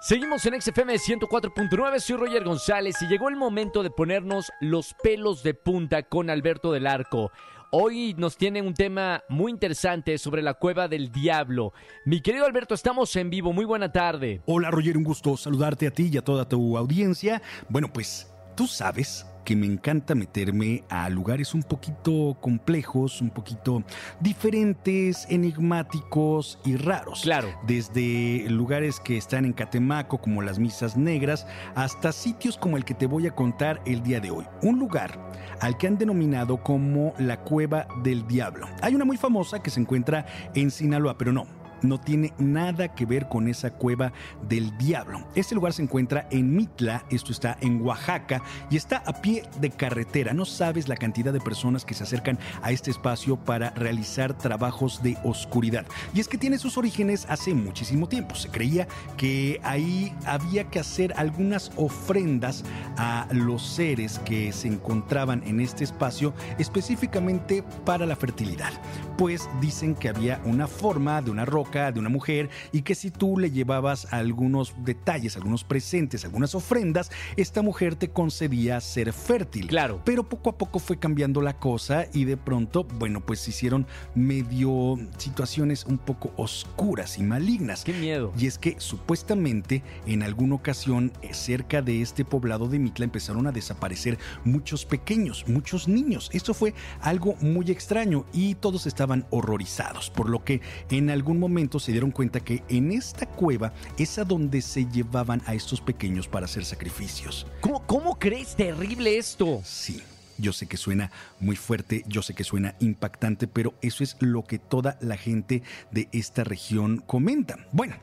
[0.03, 5.45] Seguimos en XFM 104.9, soy Roger González y llegó el momento de ponernos los pelos
[5.45, 7.31] de punta con Alberto del Arco.
[7.71, 11.73] Hoy nos tiene un tema muy interesante sobre la cueva del diablo.
[12.05, 14.43] Mi querido Alberto, estamos en vivo, muy buena tarde.
[14.47, 17.41] Hola Roger, un gusto saludarte a ti y a toda tu audiencia.
[17.69, 23.83] Bueno, pues tú sabes que me encanta meterme a lugares un poquito complejos, un poquito
[24.21, 27.23] diferentes, enigmáticos y raros.
[27.23, 27.49] Claro.
[27.67, 32.95] Desde lugares que están en Catemaco, como las Misas Negras, hasta sitios como el que
[32.95, 34.47] te voy a contar el día de hoy.
[34.63, 35.19] Un lugar
[35.61, 38.67] al que han denominado como la Cueva del Diablo.
[38.81, 41.62] Hay una muy famosa que se encuentra en Sinaloa, pero no.
[41.83, 44.13] No tiene nada que ver con esa cueva
[44.49, 45.27] del diablo.
[45.35, 49.71] Este lugar se encuentra en Mitla, esto está en Oaxaca y está a pie de
[49.71, 50.33] carretera.
[50.33, 55.03] No sabes la cantidad de personas que se acercan a este espacio para realizar trabajos
[55.03, 55.87] de oscuridad.
[56.15, 58.35] Y es que tiene sus orígenes hace muchísimo tiempo.
[58.35, 62.65] Se creía que ahí había que hacer algunas ofrendas
[62.97, 68.73] a los seres que se encontraban en este espacio específicamente para la fertilidad.
[69.17, 73.11] Pues dicen que había una forma de una roca, de una mujer, y que si
[73.11, 79.69] tú le llevabas algunos detalles, algunos presentes, algunas ofrendas, esta mujer te concedía ser fértil.
[79.69, 80.03] Claro.
[80.05, 83.87] Pero poco a poco fue cambiando la cosa y de pronto, bueno, pues se hicieron
[84.15, 87.85] medio situaciones un poco oscuras y malignas.
[87.85, 88.33] Qué miedo.
[88.39, 93.47] Y es que supuestamente en alguna ocasión eh, cerca de este poblado de Mitla empezaron
[93.47, 96.29] a desaparecer muchos pequeños, muchos niños.
[96.33, 101.62] Esto fue algo muy extraño y todos estaban horrorizados, por lo que en algún momento
[101.71, 106.29] se dieron cuenta que en esta cueva es a donde se llevaban a estos pequeños
[106.29, 107.47] para hacer sacrificios.
[107.61, 109.61] ¿Cómo, cómo crees terrible esto?
[109.65, 110.03] Sí.
[110.39, 114.45] Yo sé que suena muy fuerte, yo sé que suena impactante, pero eso es lo
[114.45, 117.59] que toda la gente de esta región comenta.
[117.71, 117.95] Bueno,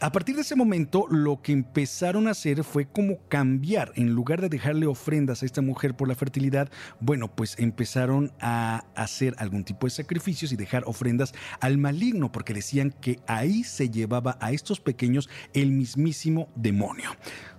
[0.00, 3.92] a partir de ese momento, lo que empezaron a hacer fue como cambiar.
[3.96, 8.84] En lugar de dejarle ofrendas a esta mujer por la fertilidad, bueno, pues empezaron a
[8.94, 13.90] hacer algún tipo de sacrificios y dejar ofrendas al maligno, porque decían que ahí se
[13.90, 17.10] llevaba a estos pequeños el mismísimo demonio.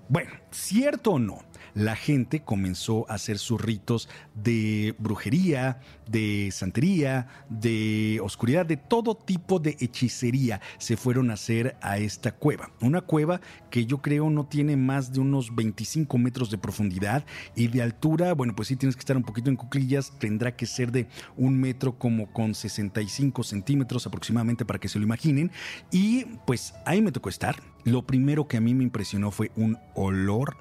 [0.10, 5.80] Bueno, cierto o no, la gente comenzó a hacer sus ritos de brujería,
[6.10, 12.34] de santería, de oscuridad, de todo tipo de hechicería se fueron a hacer a esta
[12.34, 12.72] cueva.
[12.82, 17.68] Una cueva que yo creo no tiene más de unos 25 metros de profundidad y
[17.68, 20.92] de altura, bueno, pues sí tienes que estar un poquito en cuclillas, tendrá que ser
[20.92, 21.08] de
[21.38, 25.52] un metro como con 65 centímetros aproximadamente para que se lo imaginen.
[25.92, 27.56] Y pues ahí me tocó estar.
[27.84, 30.58] Lo primero que a mí me impresionó fue un olor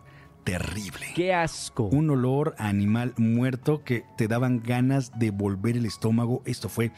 [0.51, 1.07] terrible.
[1.15, 1.85] Qué asco.
[1.85, 6.43] Un olor a animal muerto que te daban ganas de volver el estómago.
[6.45, 6.91] Esto fue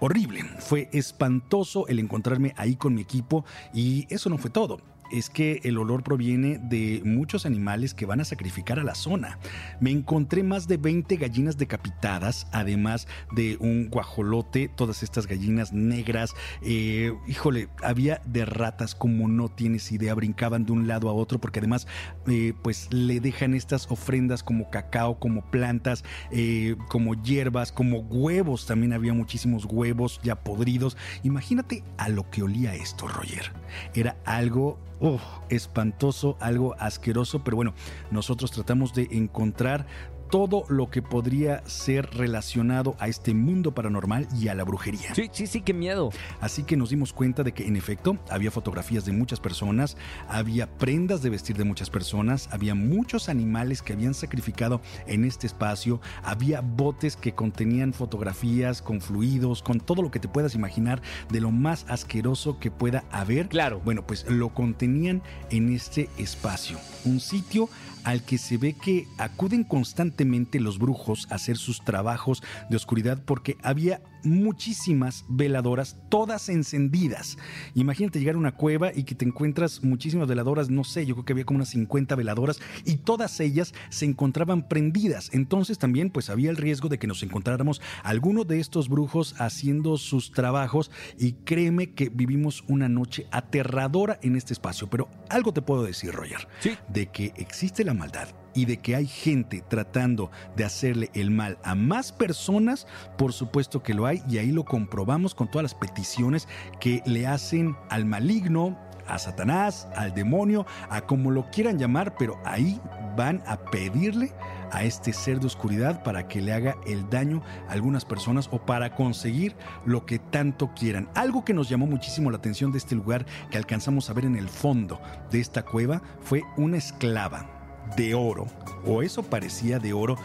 [0.00, 0.42] horrible.
[0.58, 4.80] Fue espantoso el encontrarme ahí con mi equipo y eso no fue todo
[5.12, 9.38] es que el olor proviene de muchos animales que van a sacrificar a la zona.
[9.80, 16.34] Me encontré más de 20 gallinas decapitadas, además de un guajolote, todas estas gallinas negras.
[16.62, 21.40] Eh, híjole, había de ratas como no tienes idea, brincaban de un lado a otro
[21.40, 21.86] porque además
[22.26, 28.66] eh, pues le dejan estas ofrendas como cacao, como plantas, eh, como hierbas, como huevos,
[28.66, 30.96] también había muchísimos huevos ya podridos.
[31.22, 33.52] Imagínate a lo que olía esto, Roger.
[33.94, 37.74] Era algo uf, espantoso, algo asqueroso, pero bueno,
[38.10, 39.86] nosotros tratamos de encontrar
[40.32, 45.14] todo lo que podría ser relacionado a este mundo paranormal y a la brujería.
[45.14, 46.08] Sí, sí, sí, qué miedo.
[46.40, 50.78] Así que nos dimos cuenta de que en efecto había fotografías de muchas personas, había
[50.78, 56.00] prendas de vestir de muchas personas, había muchos animales que habían sacrificado en este espacio,
[56.22, 61.42] había botes que contenían fotografías con fluidos, con todo lo que te puedas imaginar de
[61.42, 63.50] lo más asqueroso que pueda haber.
[63.50, 63.82] Claro.
[63.84, 67.68] Bueno, pues lo contenían en este espacio, un sitio
[68.04, 73.18] al que se ve que acuden constantemente los brujos a hacer sus trabajos de oscuridad
[73.24, 77.36] porque había muchísimas veladoras, todas encendidas.
[77.74, 81.24] Imagínate llegar a una cueva y que te encuentras muchísimas veladoras, no sé, yo creo
[81.24, 85.30] que había como unas 50 veladoras y todas ellas se encontraban prendidas.
[85.32, 89.96] Entonces también pues había el riesgo de que nos encontráramos alguno de estos brujos haciendo
[89.98, 94.88] sus trabajos y créeme que vivimos una noche aterradora en este espacio.
[94.90, 96.72] Pero algo te puedo decir, Roger, Sí.
[96.92, 101.58] de que existe la maldad y de que hay gente tratando de hacerle el mal
[101.62, 102.86] a más personas,
[103.16, 106.48] por supuesto que lo hay y ahí lo comprobamos con todas las peticiones
[106.80, 112.40] que le hacen al maligno, a Satanás, al demonio, a como lo quieran llamar, pero
[112.44, 112.80] ahí
[113.16, 114.32] van a pedirle
[114.70, 118.64] a este ser de oscuridad para que le haga el daño a algunas personas o
[118.64, 121.10] para conseguir lo que tanto quieran.
[121.14, 124.36] Algo que nos llamó muchísimo la atención de este lugar que alcanzamos a ver en
[124.36, 127.61] el fondo de esta cueva fue una esclava
[127.96, 128.46] de oro,
[128.86, 130.16] o eso parecía de oro,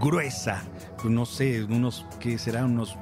[0.00, 0.62] gruesa,
[1.04, 2.64] no sé, unos, que será?
[2.64, 2.96] Unos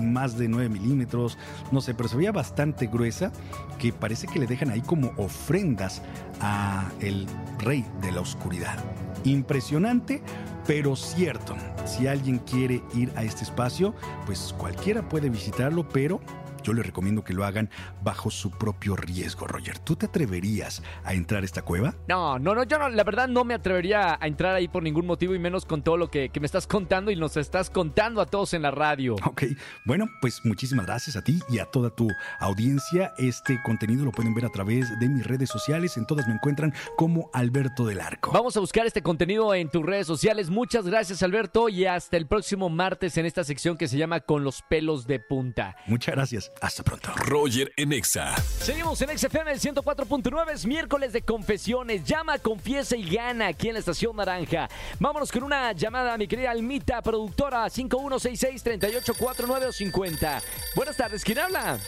[0.00, 1.38] más de 9 milímetros,
[1.72, 3.32] no sé, pero se veía bastante gruesa,
[3.78, 6.02] que parece que le dejan ahí como ofrendas
[6.40, 7.26] a el
[7.58, 8.78] rey de la oscuridad.
[9.24, 10.22] Impresionante,
[10.66, 11.56] pero cierto.
[11.84, 13.94] Si alguien quiere ir a este espacio,
[14.26, 16.20] pues cualquiera puede visitarlo, pero
[16.62, 17.70] yo les recomiendo que lo hagan
[18.02, 19.78] bajo su propio riesgo, Roger.
[19.78, 21.94] ¿Tú te atreverías a entrar a esta cueva?
[22.08, 25.06] No, no, no, yo no, la verdad no me atrevería a entrar ahí por ningún
[25.06, 28.20] motivo y menos con todo lo que, que me estás contando y nos estás contando
[28.20, 29.16] a todos en la radio.
[29.24, 29.44] Ok,
[29.84, 32.08] bueno, pues muchísimas gracias a ti y a toda tu
[32.40, 33.12] audiencia.
[33.18, 35.96] Este contenido lo pueden ver a través de mis redes sociales.
[35.96, 38.32] En todas me encuentran como Alberto del Arco.
[38.32, 40.50] Vamos a buscar este contenido en tus redes sociales.
[40.50, 44.44] Muchas gracias, Alberto, y hasta el próximo martes en esta sección que se llama Con
[44.44, 45.76] los pelos de punta.
[45.86, 46.14] Muchas
[46.48, 46.58] gracias.
[46.60, 47.12] Hasta pronto.
[47.16, 48.34] Roger en Exa.
[48.36, 52.02] Seguimos en XFM el 104.9, es miércoles de confesiones.
[52.04, 54.68] Llama, confiesa y gana aquí en la Estación Naranja.
[54.98, 60.42] Vámonos con una llamada, mi querida Almita, productora 5166-384950.
[60.74, 61.78] Buenas tardes, ¿quién habla?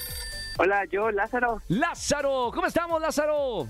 [0.59, 1.63] Hola, yo, Lázaro.
[1.69, 3.67] Lázaro, ¿cómo estamos, Lázaro?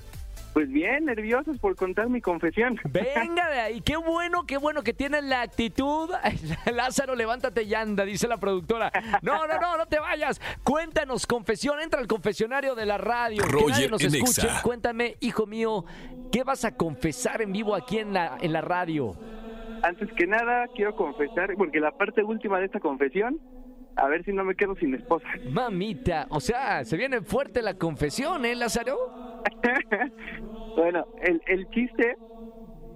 [0.52, 2.78] Pues bien, nerviosos por contar mi confesión.
[2.84, 6.10] Venga de ahí, qué bueno, qué bueno que tienes la actitud.
[6.74, 8.90] Lázaro, levántate y anda, dice la productora.
[9.22, 10.40] No, no, no, no te vayas.
[10.64, 13.42] Cuéntanos, confesión, entra al confesionario de la radio.
[13.44, 14.46] que nadie Roger nos escuche.
[14.46, 14.62] Exa.
[14.62, 15.84] Cuéntame, hijo mío,
[16.32, 19.14] ¿qué vas a confesar en vivo aquí en la, en la radio?
[19.82, 23.40] Antes que nada, quiero confesar, porque la parte última de esta confesión,
[23.96, 25.26] a ver si no me quedo sin esposa.
[25.48, 29.29] Mamita, o sea, se viene fuerte la confesión, ¿eh, Lázaro?
[30.76, 32.16] bueno, el, el chiste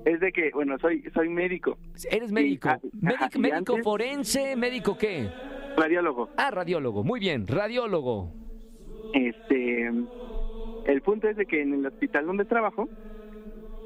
[0.05, 1.79] es de que, bueno, soy soy médico,
[2.11, 2.69] Eres médico.
[3.01, 5.29] Médico, y médico antes- forense, médico qué?
[5.77, 6.31] radiólogo.
[6.37, 7.03] Ah, radiólogo.
[7.03, 8.31] Muy bien, radiólogo.
[9.13, 9.89] Este,
[10.85, 12.89] el punto es de que en el hospital donde trabajo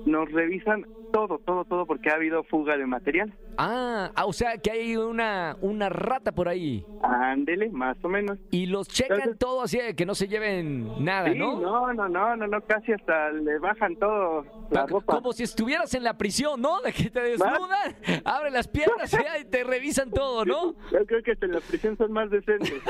[0.09, 3.33] nos revisan todo, todo, todo, porque ha habido fuga de material.
[3.57, 6.85] Ah, ah, o sea que hay una, una rata por ahí.
[7.03, 8.39] Ándele, más o menos.
[8.51, 11.59] Y los checan Entonces- todo así de que no se lleven nada, Sí, ¿no?
[11.61, 15.15] no, no, no, no, no, casi hasta le bajan todo la Pa- ropa.
[15.17, 16.81] Como si estuvieras en la prisión, ¿no?
[16.83, 20.75] De que te desnudan, abren las piernas y te revisan todo, ¿no?
[20.93, 22.75] Yo creo que hasta en la prisión son más decentes.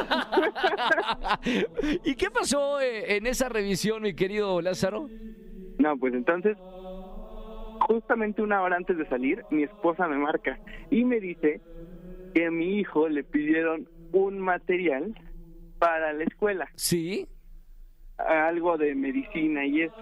[2.05, 5.09] ¿Y qué pasó eh, en esa revisión, mi querido Lázaro?
[5.79, 6.57] No, pues entonces,
[7.89, 10.59] justamente una hora antes de salir, mi esposa me marca
[10.91, 11.61] y me dice
[12.35, 15.15] que a mi hijo le pidieron un material
[15.81, 17.27] para la escuela, Sí.
[18.19, 19.95] algo de medicina y eso.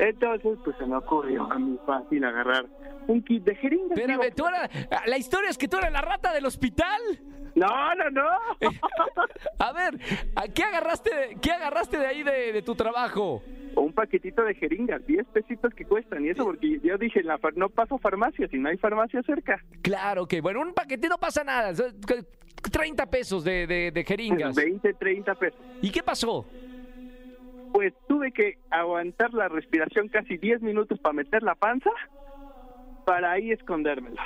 [0.00, 2.66] Entonces, pues se me ocurrió a mí fácil agarrar
[3.06, 3.96] un kit de jeringas.
[3.98, 4.70] Espérame, ¿tú eras,
[5.06, 7.00] la historia es que tú eras la rata del hospital.
[7.54, 8.28] No, no, no.
[9.60, 9.98] A ver,
[10.34, 13.42] ¿a qué agarraste, de- qué agarraste de ahí de, de tu trabajo?
[13.76, 17.38] Un paquetito de jeringas, 10 pesitos que cuestan y eso porque yo dije, en la
[17.38, 19.60] far- no paso farmacia, si no hay farmacia cerca.
[19.82, 21.70] Claro que, bueno, un paquetito no pasa nada.
[21.70, 21.86] o sea,
[22.70, 24.54] 30 pesos de, de, de jeringas.
[24.54, 25.60] 20, 30 pesos.
[25.82, 26.46] ¿Y qué pasó?
[27.72, 31.90] Pues tuve que aguantar la respiración casi 10 minutos para meter la panza
[33.04, 34.22] para ahí escondérmela.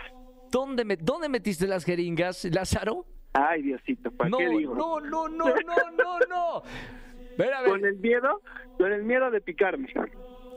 [0.51, 3.07] ¿Dónde, me, ¿Dónde metiste las jeringas, Lázaro?
[3.33, 4.75] Ay, Diosito, ¿para No, qué digo?
[4.75, 6.63] no, no, no, no, no, no.
[7.39, 8.43] Espérame, Con el miedo,
[8.77, 9.89] con el miedo de picarme.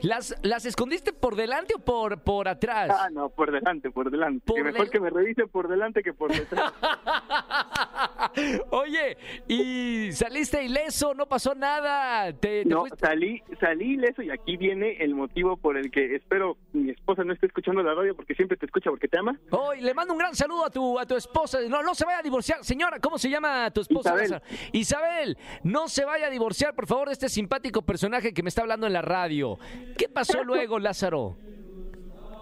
[0.02, 2.90] ¿Las, ¿las escondiste por delante o por, por atrás?
[2.92, 4.42] Ah, no, por delante, por delante.
[4.46, 6.72] Por que mejor del- que me revisen por delante que por detrás.
[8.70, 9.16] Oye,
[9.48, 11.14] ¿y saliste ileso?
[11.14, 12.32] ¿No pasó nada?
[12.32, 12.98] ¿Te, te No, fuiste?
[12.98, 17.32] salí, salí ileso y aquí viene el motivo por el que espero mi esposa no
[17.32, 19.38] esté escuchando la radio porque siempre te escucha porque te ama.
[19.50, 21.58] Hoy le mando un gran saludo a tu, a tu esposa.
[21.68, 22.64] No, no se vaya a divorciar.
[22.64, 24.14] Señora, ¿cómo se llama tu esposa?
[24.22, 24.42] Isabel.
[24.72, 28.62] Isabel, no se vaya a divorciar, por favor, de este simpático personaje que me está
[28.62, 29.58] hablando en la radio.
[29.96, 31.36] ¿Qué pasó luego, Lázaro?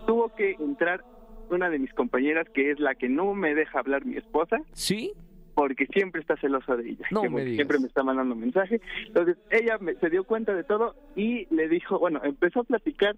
[0.06, 1.04] Tuvo que entrar
[1.50, 5.12] una de mis compañeras que es la que no me deja hablar mi esposa ¿Sí?
[5.54, 7.06] porque siempre está celosa de ella.
[7.10, 7.56] No que me digas.
[7.56, 8.80] Siempre me está mandando mensaje.
[9.06, 13.16] Entonces ella me- se dio cuenta de todo y le dijo, bueno, empezó a platicar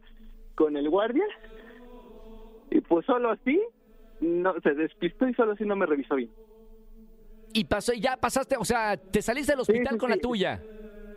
[0.54, 1.24] con el guardia
[2.70, 3.60] y pues solo así
[4.20, 6.30] no se despistó y solo así no me revisó bien.
[7.52, 10.62] Y pasó, y ya pasaste, o sea, te saliste del hospital sí, con la tuya.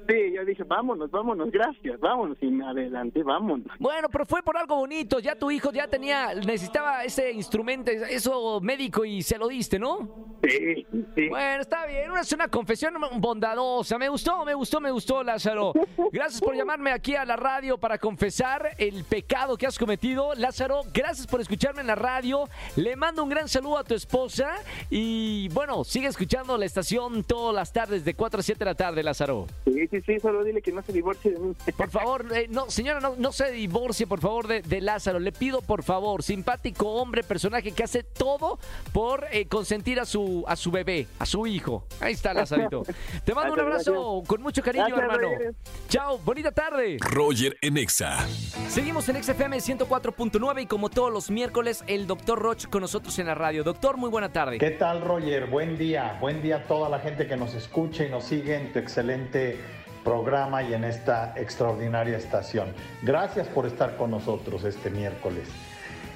[0.07, 3.67] Sí, yo dije, vámonos, vámonos, gracias, vámonos y me adelanté, vámonos.
[3.79, 5.19] Bueno, pero fue por algo bonito.
[5.19, 10.34] Ya tu hijo ya tenía, necesitaba ese instrumento, eso médico y se lo diste, ¿no?
[10.43, 11.29] Sí, sí.
[11.29, 13.97] Bueno, está bien, es una confesión bondadosa.
[13.97, 15.73] Me gustó, me gustó, me gustó, Lázaro.
[16.11, 20.33] Gracias por llamarme aquí a la radio para confesar el pecado que has cometido.
[20.35, 22.47] Lázaro, gracias por escucharme en la radio.
[22.75, 24.55] Le mando un gran saludo a tu esposa
[24.89, 28.75] y bueno, sigue escuchando la estación todas las tardes de 4 a 7 de la
[28.75, 29.47] tarde, Lázaro.
[29.65, 31.55] Sí, sí, sí, solo dile que no se divorcie de mí.
[31.75, 35.19] Por favor, eh, no, señora, no, no se divorcie, por favor, de, de Lázaro.
[35.19, 38.59] Le pido, por favor, simpático hombre, personaje que hace todo
[38.93, 41.85] por eh, consentir a su, a su bebé, a su hijo.
[41.99, 42.83] Ahí está, Lazarito.
[43.23, 45.29] Te mando un Gracias, abrazo con mucho cariño, Gracias, hermano.
[45.35, 45.55] Roger.
[45.87, 46.97] Chao, bonita tarde.
[46.99, 48.25] Roger en Exa.
[48.69, 53.27] Seguimos en XFM 104.9 y como todos los miércoles, el doctor Roch con nosotros en
[53.27, 53.63] la radio.
[53.63, 54.57] Doctor, muy buena tarde.
[54.57, 55.47] ¿Qué tal, Roger?
[55.47, 56.17] Buen día.
[56.19, 59.59] Buen día a toda la gente que nos escucha y nos sigue en tu excelente
[60.03, 62.73] programa y en esta extraordinaria estación.
[63.01, 65.47] Gracias por estar con nosotros este miércoles.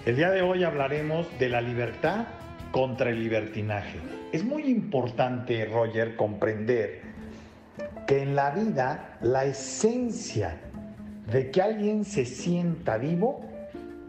[0.06, 2.28] El día de hoy hablaremos de la libertad
[2.72, 4.00] contra el libertinaje.
[4.32, 7.02] Es muy importante, Roger, comprender
[8.08, 10.58] que en la vida la esencia
[11.32, 13.46] de que alguien se sienta vivo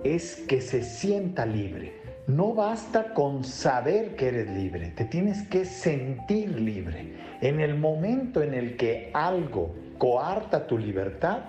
[0.04, 2.00] es que se sienta libre.
[2.26, 7.14] No basta con saber que eres libre, te tienes que sentir libre.
[7.40, 11.40] En el momento en el que algo coarta tu libertad,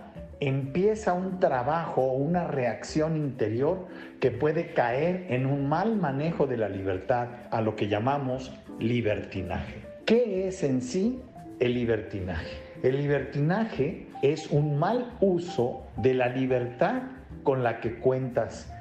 [0.41, 3.85] empieza un trabajo o una reacción interior
[4.19, 9.75] que puede caer en un mal manejo de la libertad, a lo que llamamos libertinaje.
[10.05, 11.21] ¿Qué es en sí
[11.59, 12.57] el libertinaje?
[12.81, 17.03] El libertinaje es un mal uso de la libertad
[17.43, 18.73] con la que cuentas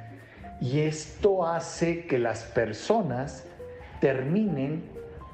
[0.63, 3.47] y esto hace que las personas
[4.01, 4.85] terminen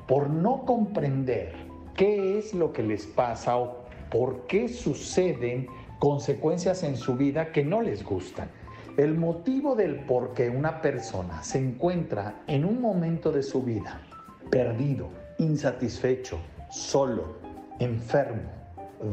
[0.08, 1.52] por no comprender
[1.94, 7.64] qué es lo que les pasa o por qué suceden consecuencias en su vida que
[7.64, 8.50] no les gustan.
[8.96, 14.00] El motivo del por qué una persona se encuentra en un momento de su vida
[14.50, 16.38] perdido, insatisfecho,
[16.70, 17.36] solo,
[17.78, 18.50] enfermo,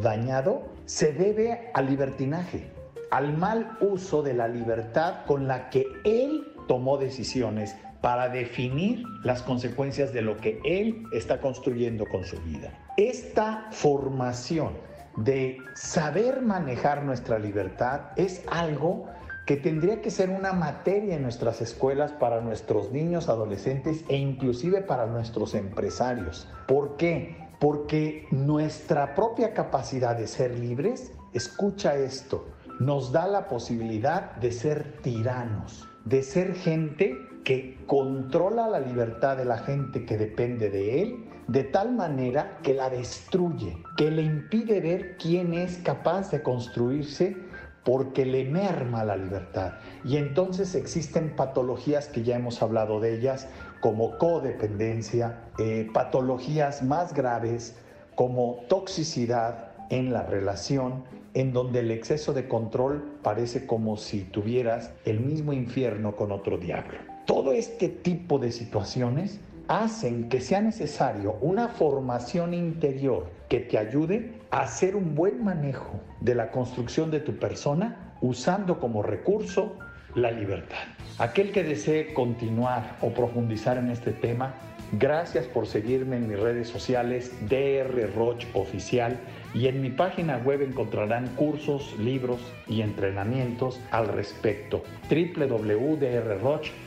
[0.01, 2.71] dañado, se debe al libertinaje,
[3.11, 9.41] al mal uso de la libertad con la que él tomó decisiones para definir las
[9.41, 12.71] consecuencias de lo que él está construyendo con su vida.
[12.97, 14.73] Esta formación
[15.17, 19.07] de saber manejar nuestra libertad es algo
[19.45, 24.81] que tendría que ser una materia en nuestras escuelas para nuestros niños, adolescentes e inclusive
[24.81, 26.47] para nuestros empresarios.
[26.67, 27.49] ¿Por qué?
[27.59, 32.45] Porque nuestra propia capacidad de ser libres, escucha esto,
[32.79, 39.45] nos da la posibilidad de ser tiranos, de ser gente que controla la libertad de
[39.45, 44.79] la gente que depende de él, de tal manera que la destruye, que le impide
[44.79, 47.35] ver quién es capaz de construirse
[47.83, 49.73] porque le merma la libertad.
[50.05, 53.47] Y entonces existen patologías que ya hemos hablado de ellas,
[53.81, 57.75] como codependencia, eh, patologías más graves
[58.15, 61.03] como toxicidad en la relación,
[61.33, 66.57] en donde el exceso de control parece como si tuvieras el mismo infierno con otro
[66.57, 67.12] diablo.
[67.25, 74.33] Todo este tipo de situaciones hacen que sea necesario una formación interior que te ayude
[74.51, 79.77] a hacer un buen manejo de la construcción de tu persona usando como recurso
[80.15, 80.83] la libertad.
[81.17, 84.53] Aquel que desee continuar o profundizar en este tema,
[84.91, 89.17] gracias por seguirme en mis redes sociales DR Roch Oficial
[89.53, 94.83] y en mi página web encontrarán cursos, libros y entrenamientos al respecto.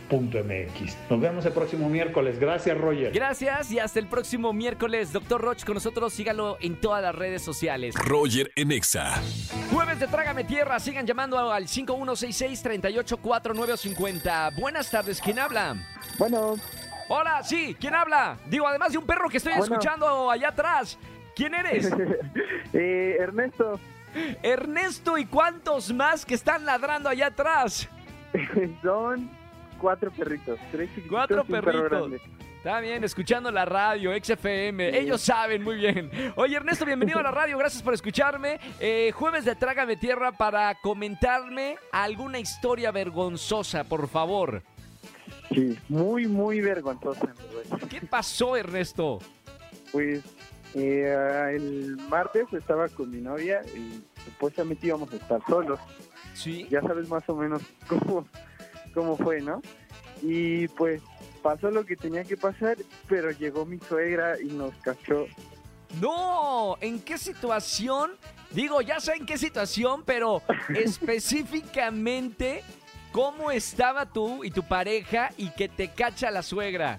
[0.08, 0.96] www.drroch.mx.
[1.10, 2.38] Nos vemos el próximo miércoles.
[2.38, 3.12] Gracias, Roger.
[3.12, 5.10] Gracias y hasta el próximo miércoles.
[5.12, 7.94] Doctor Roch con nosotros, sígalo en todas las redes sociales.
[7.96, 9.14] Roger en Exa.
[9.72, 14.54] Jueves de Trágame Tierra, sigan llamando al 5166-384950.
[14.58, 15.76] Buenas tardes, ¿quién habla?
[16.18, 16.56] Bueno,
[17.08, 18.36] Hola, sí, ¿quién habla?
[18.48, 19.76] Digo, además de un perro que estoy Bueno.
[19.76, 20.98] escuchando allá atrás.
[21.36, 21.88] ¿Quién eres?
[22.72, 23.78] eh, Ernesto,
[24.42, 27.88] Ernesto, ¿y cuántos más que están ladrando allá atrás?
[28.82, 29.30] son
[29.80, 32.20] cuatro perritos, tres Cuatro y perro perritos.
[32.66, 34.98] Está bien, escuchando la radio, XFM.
[34.98, 36.10] Ellos saben muy bien.
[36.34, 37.56] Oye, Ernesto, bienvenido a la radio.
[37.58, 38.58] Gracias por escucharme.
[38.80, 44.62] Eh, jueves de Trágame Tierra para comentarme alguna historia vergonzosa, por favor.
[45.50, 47.32] Sí, muy, muy vergonzosa.
[47.88, 49.20] ¿Qué pasó, Ernesto?
[49.92, 50.24] Pues
[50.74, 55.78] eh, el martes estaba con mi novia y supuestamente íbamos a estar solos.
[56.34, 56.66] Sí.
[56.68, 58.26] Ya sabes más o menos cómo,
[58.96, 59.60] cómo fue, ¿no?
[60.22, 61.02] Y pues
[61.42, 62.78] pasó lo que tenía que pasar,
[63.08, 65.26] pero llegó mi suegra y nos cachó.
[66.00, 68.12] No, ¿en qué situación?
[68.50, 70.40] Digo, ya sé en qué situación, pero
[70.74, 72.62] específicamente,
[73.12, 76.98] ¿cómo estaba tú y tu pareja y que te cacha la suegra?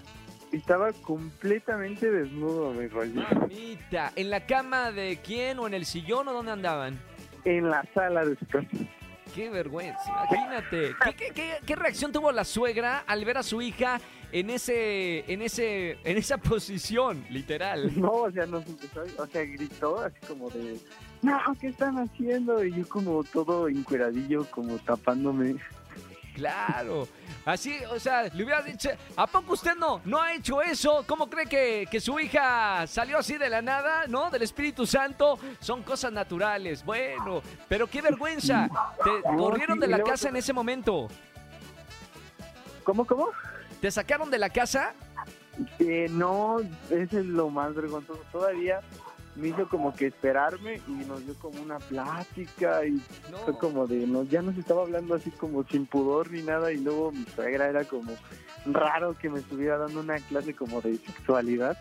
[0.52, 3.20] Estaba completamente desnudo, mi rollo.
[3.20, 6.98] Mamita, ¿en la cama de quién o en el sillón o dónde andaban?
[7.44, 8.68] En la sala de su casa.
[9.34, 10.94] Qué vergüenza, imagínate.
[11.64, 14.00] ¿Qué, reacción tuvo la suegra al ver a su hija
[14.32, 17.92] en ese, en ese, en esa posición, literal?
[17.98, 20.78] No, o sea, nos empezó, o sea, gritó así como de,
[21.22, 22.64] no, ¿qué están haciendo?
[22.64, 25.56] Y yo como todo encueradillo, como tapándome.
[26.38, 27.08] Claro.
[27.44, 31.04] Así, o sea, le hubiera dicho, ¿a poco usted no, no ha hecho eso?
[31.06, 34.30] ¿Cómo cree que, que su hija salió así de la nada, no?
[34.30, 35.38] Del Espíritu Santo.
[35.60, 36.84] Son cosas naturales.
[36.84, 38.68] Bueno, pero qué vergüenza.
[39.02, 41.08] Te corrieron de la casa en ese momento.
[42.84, 43.30] ¿Cómo, cómo?
[43.80, 44.94] ¿Te sacaron de la casa?
[45.78, 48.20] Eh, no, eso es lo más vergonzoso.
[48.30, 48.80] Todavía
[49.38, 52.92] me hizo como que esperarme y nos dio como una plática y
[53.30, 53.38] No.
[53.44, 56.78] fue como de, no, ya nos estaba hablando así como sin pudor ni nada y
[56.78, 58.12] luego mi suegra era como
[58.66, 61.78] raro que me estuviera dando una clase como de sexualidad.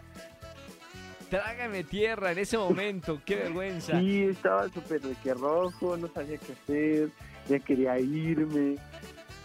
[1.30, 3.20] Trágame tierra en ese momento.
[3.26, 4.00] Qué vergüenza.
[4.00, 7.10] Sí, estaba súper de que rojo, no sabía qué hacer,
[7.50, 8.77] ya quería irme.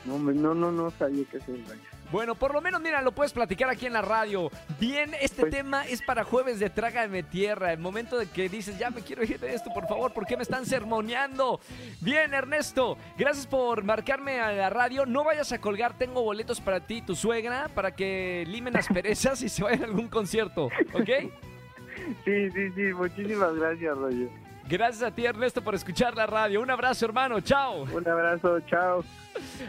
[0.05, 1.57] No, no, no, no sabía qué hacer.
[1.69, 1.81] vaya.
[2.13, 4.51] Bueno, por lo menos, mira, lo puedes platicar aquí en la radio.
[4.79, 7.73] Bien, este Pues- tema es para jueves de Trágame Tierra.
[7.73, 10.37] El momento de que dices, ya me quiero ir de esto, por favor, ¿por qué
[10.37, 11.59] me están sermoneando?
[12.01, 15.07] Bien, Ernesto, gracias por marcarme a la radio.
[15.07, 18.89] No vayas a colgar, tengo boletos para ti y tu suegra para que limen las
[18.89, 21.09] perezas y se vayan a algún concierto, ¿ok?
[22.25, 24.29] Sí, sí, sí, muchísimas gracias, Roger.
[24.69, 26.61] Gracias a ti, Ernesto, por escuchar la radio.
[26.61, 27.41] Un abrazo, hermano.
[27.41, 27.83] Chao.
[27.83, 29.05] Un abrazo, chao.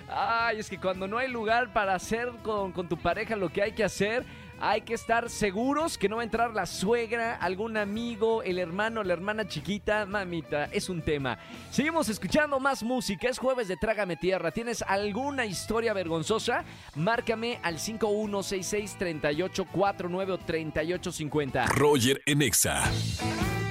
[0.10, 3.62] Ay, es que cuando no hay lugar para hacer con, con tu pareja lo que
[3.62, 4.24] hay que hacer,
[4.60, 9.04] hay que estar seguros que no va a entrar la suegra, algún amigo, el hermano,
[9.04, 10.06] la hermana chiquita.
[10.06, 11.38] Mamita, es un tema.
[11.70, 13.28] Seguimos escuchando más música.
[13.28, 14.52] Es jueves de Trágame Tierra.
[14.52, 16.64] ¿Tienes alguna historia vergonzosa?
[16.96, 21.66] Márcame al 5166-3849 o 3850.
[21.76, 22.84] Roger en Exa.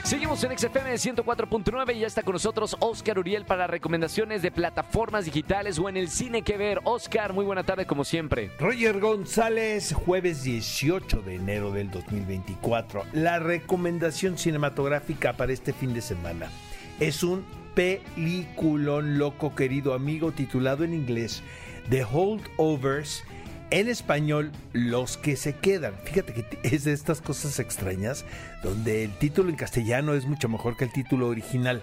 [0.05, 5.25] Seguimos en XFM 104.9 y ya está con nosotros Oscar Uriel para recomendaciones de plataformas
[5.25, 6.81] digitales o en el cine que ver.
[6.85, 8.51] Oscar, muy buena tarde como siempre.
[8.59, 13.05] Roger González, jueves 18 de enero del 2024.
[13.13, 16.51] La recomendación cinematográfica para este fin de semana
[16.99, 17.45] es un
[17.75, 21.43] peliculón loco, querido amigo, titulado en inglés
[21.91, 23.25] The Holdovers.
[23.73, 25.95] En español, Los que se quedan.
[26.05, 28.27] Fíjate que es de estas cosas extrañas
[28.63, 31.83] donde el título en castellano es mucho mejor que el título original.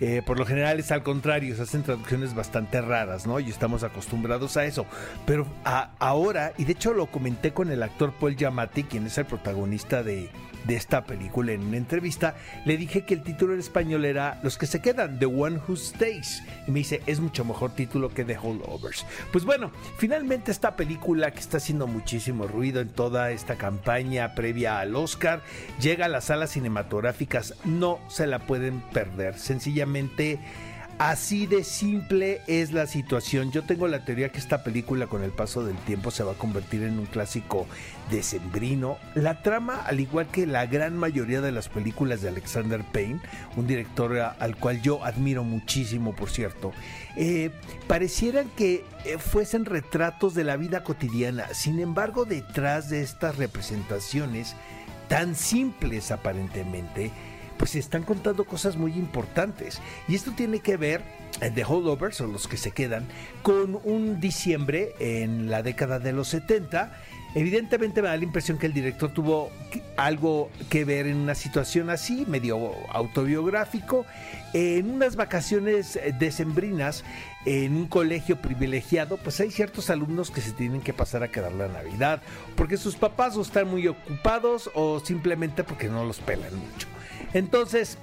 [0.00, 3.40] Eh, por lo general es al contrario, se hacen traducciones bastante raras, ¿no?
[3.40, 4.86] Y estamos acostumbrados a eso.
[5.26, 5.44] Pero
[5.98, 10.04] ahora, y de hecho lo comenté con el actor Paul Giamatti, quien es el protagonista
[10.04, 10.30] de,
[10.64, 12.34] de esta película en una entrevista,
[12.64, 15.76] le dije que el título en español era Los que se quedan, The One Who
[15.76, 16.42] Stays.
[16.66, 19.06] Y me dice, es mucho mejor título que The Holdovers.
[19.32, 24.78] Pues bueno, finalmente esta película que está haciendo muchísimo ruido en toda esta campaña previa
[24.78, 25.42] al Oscar,
[25.80, 29.38] llega a las salas cinematográficas, no se la pueden perder.
[29.38, 30.38] Sencillamente
[30.98, 33.50] Así de simple es la situación.
[33.50, 36.36] Yo tengo la teoría que esta película con el paso del tiempo se va a
[36.36, 37.66] convertir en un clásico
[38.12, 38.98] decembrino.
[39.16, 43.18] La trama, al igual que la gran mayoría de las películas de Alexander Payne,
[43.56, 46.70] un director al cual yo admiro muchísimo, por cierto,
[47.16, 47.50] eh,
[47.88, 51.48] parecieran que eh, fuesen retratos de la vida cotidiana.
[51.54, 54.54] Sin embargo, detrás de estas representaciones
[55.08, 57.10] tan simples aparentemente,
[57.56, 59.80] pues se están contando cosas muy importantes.
[60.08, 61.02] Y esto tiene que ver,
[61.40, 63.06] eh, The Holdovers, o los que se quedan,
[63.42, 67.00] con un diciembre en la década de los 70.
[67.34, 69.50] Evidentemente me da la impresión que el director tuvo
[69.96, 74.06] algo que ver en una situación así, medio autobiográfico,
[74.52, 77.04] en unas vacaciones eh, decembrinas
[77.44, 81.52] en un colegio privilegiado, pues hay ciertos alumnos que se tienen que pasar a quedar
[81.52, 82.22] la Navidad,
[82.56, 86.93] porque sus papás o están muy ocupados o simplemente porque no los pelan mucho.
[87.34, 87.98] Entonces,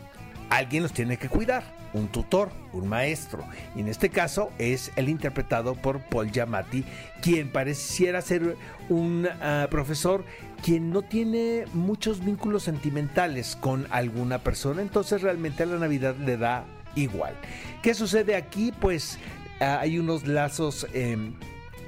[0.50, 1.64] alguien los tiene que cuidar,
[1.94, 3.44] un tutor, un maestro.
[3.76, 6.84] Y en este caso es el interpretado por Paul Giamatti,
[7.22, 8.56] quien pareciera ser
[8.90, 10.24] un ah, profesor
[10.64, 16.38] quien no tiene muchos vínculos sentimentales con alguna persona, entonces realmente a la Navidad le
[16.38, 16.66] da
[16.96, 17.34] igual.
[17.82, 18.72] ¿Qué sucede aquí?
[18.80, 19.18] Pues
[19.60, 20.86] ah, hay unos lazos...
[20.94, 21.34] em,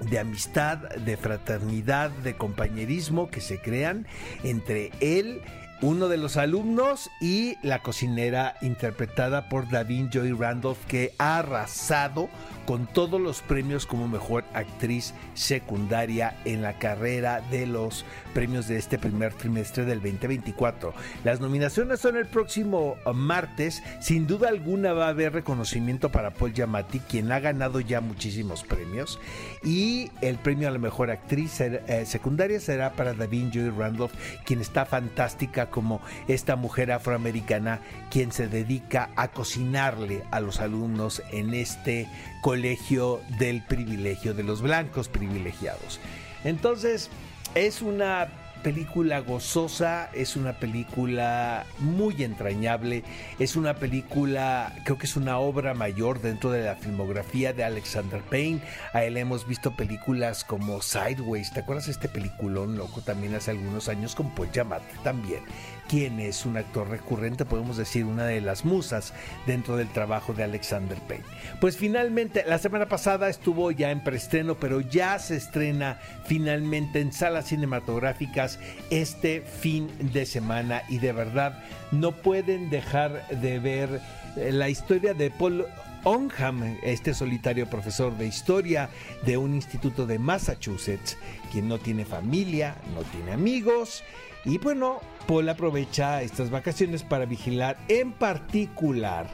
[0.10, 4.06] de amistad, de fraternidad, de compañerismo que se crean
[4.44, 5.42] entre él,
[5.84, 12.30] uno de los alumnos y la cocinera interpretada por David Joy Randolph que ha arrasado
[12.66, 18.78] con todos los premios como mejor actriz secundaria en la carrera de los premios de
[18.78, 20.94] este primer trimestre del 2024.
[21.24, 23.84] Las nominaciones son el próximo martes.
[24.02, 28.64] Sin duda alguna va a haber reconocimiento para Paul Giamatti, quien ha ganado ya muchísimos
[28.64, 29.20] premios.
[29.64, 34.14] Y el premio a la mejor actriz eh, secundaria será para David Joy Randolph,
[34.46, 41.22] quien está fantástica como esta mujer afroamericana quien se dedica a cocinarle a los alumnos
[41.32, 42.08] en este
[42.44, 46.02] colegio del privilegio, de los blancos privilegiados.
[46.44, 47.10] Entonces,
[47.56, 48.28] es una
[48.64, 53.04] película gozosa, es una película muy entrañable,
[53.38, 58.22] es una película, creo que es una obra mayor dentro de la filmografía de Alexander
[58.22, 58.62] Payne.
[58.94, 63.52] A él hemos visto películas como Sideways, ¿te acuerdas de este peliculón loco también hace
[63.52, 65.44] algunos años con Paul Giamatti también?
[65.88, 69.14] quien es un actor recurrente, podemos decir una de las musas
[69.46, 71.26] dentro del trabajo de Alexander Payne.
[71.60, 77.12] Pues finalmente, la semana pasada estuvo ya en preestreno, pero ya se estrena finalmente en
[77.12, 78.53] salas cinematográficas
[78.90, 84.02] este fin de semana y de verdad no pueden dejar de ver
[84.36, 85.66] eh, la historia de Paul
[86.04, 88.90] Onham, este solitario profesor de historia
[89.26, 91.18] de un instituto de Massachusetts,
[91.52, 94.04] quien no tiene familia, no tiene amigos
[94.46, 99.28] y bueno, Paul aprovecha estas vacaciones para vigilar en particular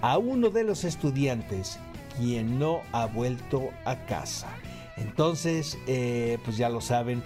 [0.00, 1.78] a uno de los estudiantes
[2.18, 4.48] quien no ha vuelto a casa.
[4.96, 7.22] Entonces, eh, pues ya lo saben,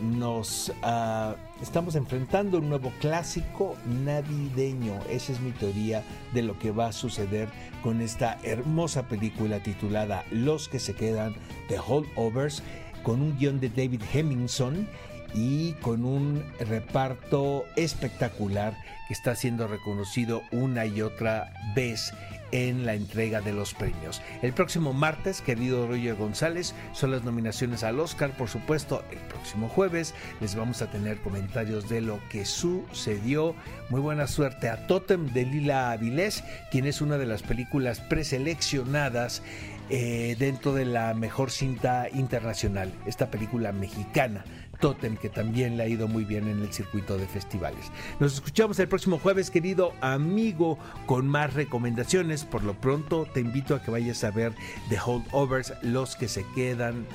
[0.00, 4.98] nos ah, estamos enfrentando un nuevo clásico navideño.
[5.08, 7.48] Esa es mi teoría de lo que va a suceder
[7.82, 11.34] con esta hermosa película titulada Los que se quedan
[11.68, 12.62] de Holdovers,
[13.02, 14.88] con un guion de David Hemmingson
[15.34, 18.76] y con un reparto espectacular
[19.08, 22.12] que está siendo reconocido una y otra vez
[22.52, 24.22] en la entrega de los premios.
[24.42, 29.68] El próximo martes, querido Roger González, son las nominaciones al Oscar, por supuesto, el próximo
[29.68, 33.54] jueves les vamos a tener comentarios de lo que sucedió.
[33.88, 39.42] Muy buena suerte a Totem de Lila Avilés, quien es una de las películas preseleccionadas
[39.90, 44.44] eh, dentro de la mejor cinta internacional, esta película mexicana
[44.82, 47.92] Totem, que también le ha ido muy bien en el circuito de festivales.
[48.18, 50.76] Nos escuchamos el próximo jueves, querido amigo,
[51.06, 52.44] con más recomendaciones.
[52.44, 54.52] Por lo pronto, te invito a que vayas a ver
[54.88, 57.06] The Holdovers, los que se quedan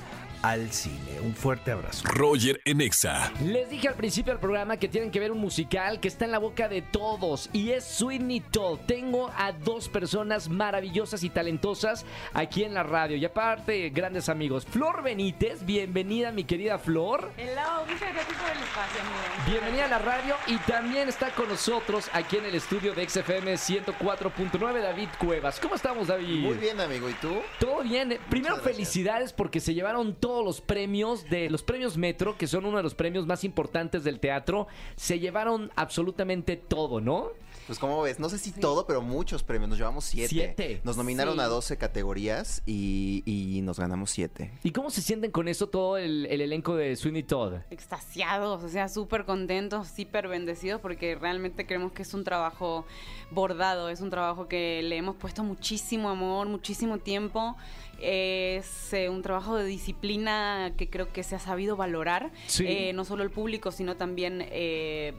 [0.41, 1.19] al cine.
[1.21, 2.03] Un fuerte abrazo.
[2.07, 3.31] Roger Enexa.
[3.43, 6.31] Les dije al principio del programa que tienen que ver un musical que está en
[6.31, 8.79] la boca de todos y es Sweeney Todd.
[8.87, 14.65] Tengo a dos personas maravillosas y talentosas aquí en la radio y aparte grandes amigos.
[14.65, 17.31] Flor Benítez, bienvenida mi querida Flor.
[17.37, 19.17] Hello, muchas gracias por el espacio, amigo.
[19.47, 23.53] Bienvenida a la radio y también está con nosotros aquí en el estudio de XFM
[23.53, 25.59] 104.9 David Cuevas.
[25.59, 26.45] ¿Cómo estamos David?
[26.45, 27.09] Muy bien, amigo.
[27.09, 27.41] ¿Y tú?
[27.59, 28.17] Todo bien.
[28.29, 28.75] Primero gracias.
[28.75, 32.83] felicidades porque se llevaron todos los premios de los premios Metro, que son uno de
[32.83, 34.67] los premios más importantes del teatro.
[34.97, 37.29] Se llevaron absolutamente todo, ¿no?
[37.65, 39.69] Pues como ves, no sé si todo, pero muchos premios.
[39.69, 40.29] Nos llevamos siete.
[40.29, 40.81] Siete.
[40.83, 41.39] Nos nominaron Sí.
[41.41, 44.51] a 12 categorías y, y nos ganamos siete.
[44.63, 47.55] ¿Y cómo se sienten con eso todo el, el elenco de Sweeney Todd?
[47.69, 52.85] Extasiados, o sea, súper contentos, hiper bendecidos, porque realmente creemos que es un trabajo
[53.31, 57.55] bordado, es un trabajo que le hemos puesto muchísimo amor, muchísimo tiempo.
[57.99, 62.65] Es eh, un trabajo de disciplina que creo que se ha sabido valorar, Sí.
[62.67, 65.13] eh, no solo el público, sino también eh,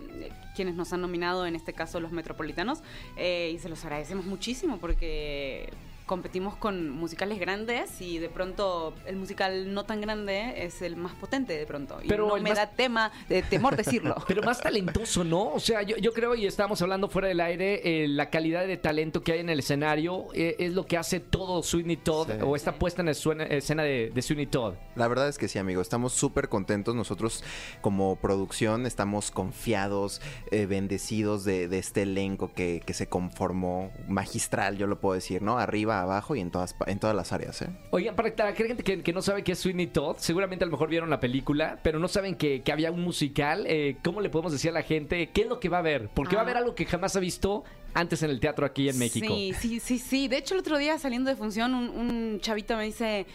[0.55, 2.81] quienes nos han nominado, en este caso los metropolitanos,
[3.17, 5.69] y se los agradecemos muchísimo porque
[6.09, 11.15] competimos con musicales grandes y de pronto el musical no tan grande es el más
[11.15, 12.01] potente de pronto.
[12.03, 14.17] Y Pero no el me más- da tema de temor decirlo.
[14.27, 15.53] Pero más talentoso, ¿no?
[15.53, 18.77] O sea, yo, yo creo, y estábamos hablando fuera del aire, eh, la calidad de
[18.77, 22.39] talento que hay en el escenario eh, es lo que hace todo Sweeney Todd, Sí.
[22.43, 24.75] o esta puesta en escena, escena de, de Sweeney Todd.
[24.97, 25.81] La verdad es que sí, amigo.
[25.83, 26.95] Estamos súper contentos.
[26.95, 27.45] Nosotros,
[27.83, 34.79] como producción, estamos confiados, eh, bendecidos de, de este elenco que, que se conformó magistral,
[34.79, 35.59] yo lo puedo decir, ¿no?
[35.59, 37.69] Arriba, abajo y en todas, en todas las áreas, ¿eh?
[37.91, 40.73] Oigan, para la gente que, que no sabe qué es Sweeney Todd, seguramente a lo
[40.73, 43.65] mejor vieron la película, pero no saben que, que había un musical.
[43.67, 46.09] eh, ¿Cómo le podemos decir a la gente qué es lo que va a ver?
[46.15, 46.47] Porque va a Ah.
[46.49, 49.27] haber algo que jamás ha visto antes en el teatro aquí en México.
[49.29, 50.29] Sí, sí, sí, sí.
[50.29, 53.27] De hecho, el otro día saliendo de función, un, un chavito me dice,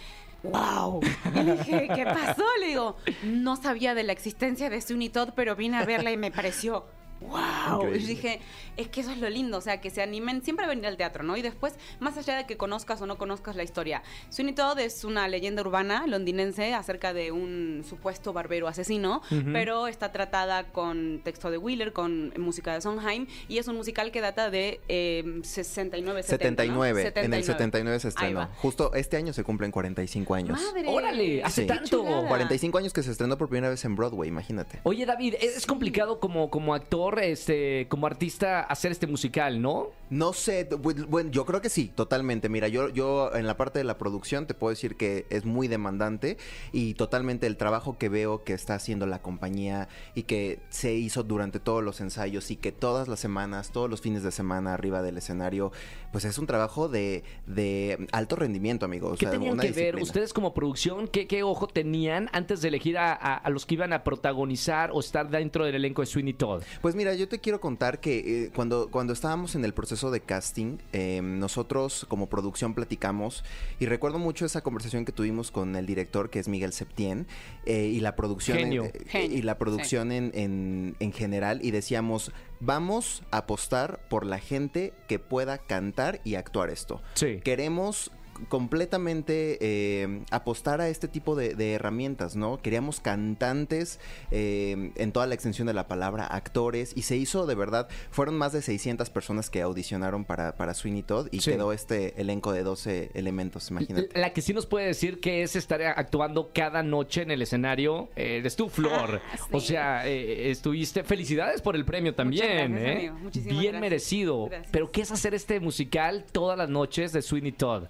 [0.43, 0.99] wow.
[1.35, 2.43] Y dije, ¿qué pasó?
[2.59, 6.17] Le digo, no sabía de la existencia de Sunny Todd, pero vine a verla y
[6.17, 6.85] me pareció
[7.27, 7.75] wow.
[7.83, 7.99] Increíble.
[8.03, 8.39] Y dije,
[8.77, 10.97] es que eso es lo lindo, o sea, que se animen siempre a venir al
[10.97, 11.37] teatro, ¿no?
[11.37, 15.03] Y después, más allá de que conozcas o no conozcas la historia, Sweeney Todd es
[15.03, 19.21] una leyenda urbana londinense acerca de un supuesto barbero asesino,
[19.51, 24.11] pero está tratada con texto de Wheeler, con música de Sondheim, y es un musical
[24.11, 26.73] que data de eh, 69, 70, ¿no?
[26.83, 27.13] 79.
[27.15, 28.49] En el 79 se estrenó.
[28.57, 30.59] Justo este año se cumplen 45 años.
[30.61, 30.87] ¡Madre!
[30.87, 31.67] Órale, hace Sí.
[31.67, 31.99] tanto.
[32.03, 32.27] chulada.
[32.27, 34.79] 45 años que se estrenó por primera vez en Broadway, imagínate.
[34.83, 39.87] Oye, David, es complicado como, como actor, este, como artista, hacer este musical, ¿no?
[40.09, 42.47] No sé, bu- bueno, yo creo que sí, totalmente.
[42.49, 45.67] Mira, yo, yo en la parte de la producción te puedo decir que es muy
[45.67, 46.37] demandante
[46.71, 51.23] y totalmente el trabajo que veo que está haciendo la compañía y que se hizo
[51.23, 55.01] durante todos los ensayos y que todas las semanas, todos los fines de semana arriba
[55.01, 55.71] del escenario,
[56.11, 59.13] pues es un trabajo de, de alto rendimiento, amigos.
[59.13, 61.07] O ¿Qué sea, tenían que ver ustedes como producción?
[61.07, 64.91] ¿Qué, qué ojo tenían antes de elegir a, a- a los que iban a protagonizar
[64.93, 66.61] o estar dentro del elenco de Sweeney Todd?
[66.81, 70.21] Pues mira, yo te quiero contar que eh, cuando, cuando estábamos en el proceso de
[70.21, 73.43] casting, eh, nosotros como producción platicamos
[73.79, 77.27] y recuerdo mucho esa conversación que tuvimos con el director, que es Miguel Septién,
[77.65, 78.91] eh, y la producción, en- Genio.
[79.07, 84.39] Genio, y la producción en, en- en general, y decíamos, vamos a apostar por la
[84.39, 87.01] gente que pueda cantar y actuar esto.
[87.15, 87.39] Sí.
[87.43, 88.11] Queremos
[88.49, 92.57] completamente eh, apostar a este tipo de, de herramientas, ¿no?
[92.61, 93.99] Queríamos cantantes
[94.31, 98.37] eh, en toda la extensión de la palabra, actores, y se hizo de verdad, fueron
[98.37, 101.51] más de 600 personas que audicionaron para, para Sweeney Todd y Sí.
[101.51, 104.17] quedó este elenco de 12 elementos, imagínate.
[104.19, 108.09] La que sí nos puede decir que es estar actuando cada noche en el escenario
[108.15, 109.21] eh, eres tú, Flor.
[109.31, 109.43] Ah, sí.
[109.51, 111.03] O sea, eh, estuviste.
[111.03, 113.11] Felicidades por el premio también, gracias, ¿eh?
[113.33, 113.81] Bien gracias.
[113.81, 114.45] merecido.
[114.47, 114.69] Gracias.
[114.71, 117.83] Pero ¿qué es hacer este musical todas las noches de Sweeney Todd?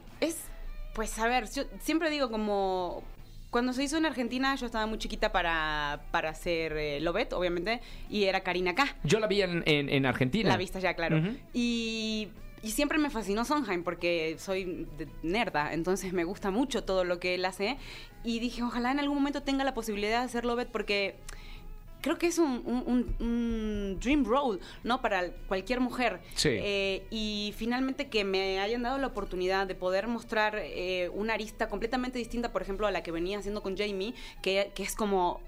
[0.94, 3.04] Es, pues a ver, yo siempre digo como...
[3.50, 7.82] Cuando se hizo en Argentina, yo estaba muy chiquita para, para hacer eh, Lobet, obviamente,
[8.10, 8.96] y era Karina acá.
[9.04, 10.50] Yo la vi en, en- en Argentina.
[10.50, 11.22] La vista ya, claro.
[11.54, 12.30] Y,
[12.64, 14.88] y siempre me fascinó Sondheim porque soy
[15.22, 17.78] nerda, entonces me gusta mucho todo lo que él hace.
[18.24, 21.14] Y dije, ojalá en algún momento tenga la posibilidad de hacer Lobet porque
[22.04, 25.02] creo que es un, un- un- un dream role, ¿no?
[25.02, 26.20] Para cualquier mujer.
[26.36, 26.50] Sí.
[26.52, 31.68] Eh, y finalmente que me hayan dado la oportunidad de poder mostrar eh, una arista
[31.70, 35.42] completamente distinta, por ejemplo, a la que venía haciendo con Jamie, que, que es como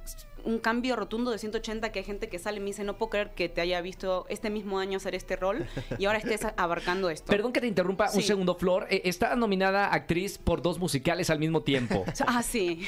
[0.46, 3.10] un cambio rotundo de 180 que hay gente que sale y me dice, no puedo
[3.10, 5.66] creer que te haya visto este mismo año hacer este rol
[5.98, 7.32] y ahora estés abarcando esto.
[7.32, 8.88] Perdón que te interrumpa un segundo, Flor.
[8.90, 12.06] Eh, está nominada actriz por dos musicales al mismo tiempo.
[12.28, 12.82] Ah, sí.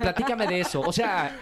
[0.00, 0.80] Platícame de eso.
[0.80, 1.38] O sea,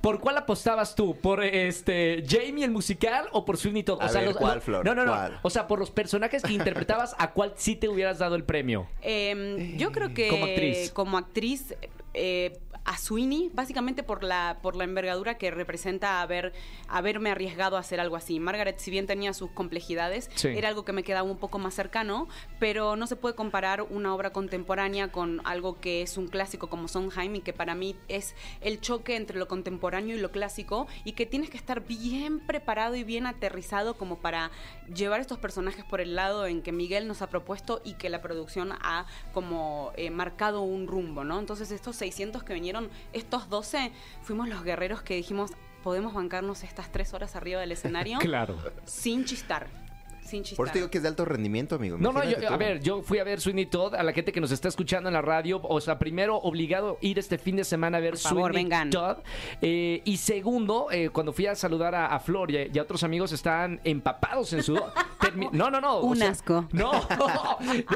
[0.00, 1.16] ¿por cuál apostabas tú?
[1.16, 3.98] ¿Por este Jamie el musical o por Sweeney Todd?
[4.02, 4.84] O sea, ver, los- ¿cuál, no, Flor?
[4.84, 5.12] No, no, no.
[5.12, 5.38] ¿Cuál?
[5.42, 8.86] O sea, por los personajes que interpretabas, ¿a cuál sí te hubieras dado el premio?
[9.02, 10.90] Eh, yo creo que Como actriz.
[10.92, 11.74] como actriz,
[12.14, 16.52] eh, a Sweeney, básicamente por la, por la envergadura que representa haber,
[16.88, 18.38] haberme arriesgado a hacer algo así.
[18.40, 20.48] Margaret, si bien tenía sus complejidades, Sí.
[20.48, 22.28] era algo que me quedaba un poco más cercano,
[22.60, 26.86] pero no se puede comparar una obra contemporánea con algo que es un clásico como
[26.88, 31.12] Sondheim y que para mí es el choque entre lo contemporáneo y lo clásico y
[31.12, 34.50] que tienes que estar bien preparado y bien aterrizado como para
[34.94, 38.22] llevar estos personajes por el lado en que Miguel nos ha propuesto y que la
[38.22, 41.38] producción ha como eh, marcado un rumbo, ¿no?
[41.40, 42.75] Entonces estos 600 que vinieron,
[43.12, 45.50] estos 12, fuimos los guerreros que dijimos,
[45.82, 48.58] podemos bancarnos estas tres horas arriba del escenario Claro.
[48.84, 49.68] sin chistar,
[50.26, 50.56] sin chistar.
[50.56, 51.96] Por eso te digo que es de alto rendimiento, amigo.
[51.98, 54.40] No, no, yo- a ver, yo fui a ver Sweeney Todd, a la gente que
[54.40, 57.64] nos está escuchando en la radio, o sea, primero obligado a ir este fin de
[57.64, 58.90] semana a ver Por favor, Sweeney vengan.
[58.90, 59.16] Todd,
[59.62, 62.82] eh, y segundo, eh, cuando fui a saludar a, a Flor y a, y a
[62.82, 64.92] otros amigos estaban empapados en sudor.
[65.20, 65.94] Termi- no, no, no.
[65.98, 66.68] o Un sea, asco.
[66.72, 66.90] No,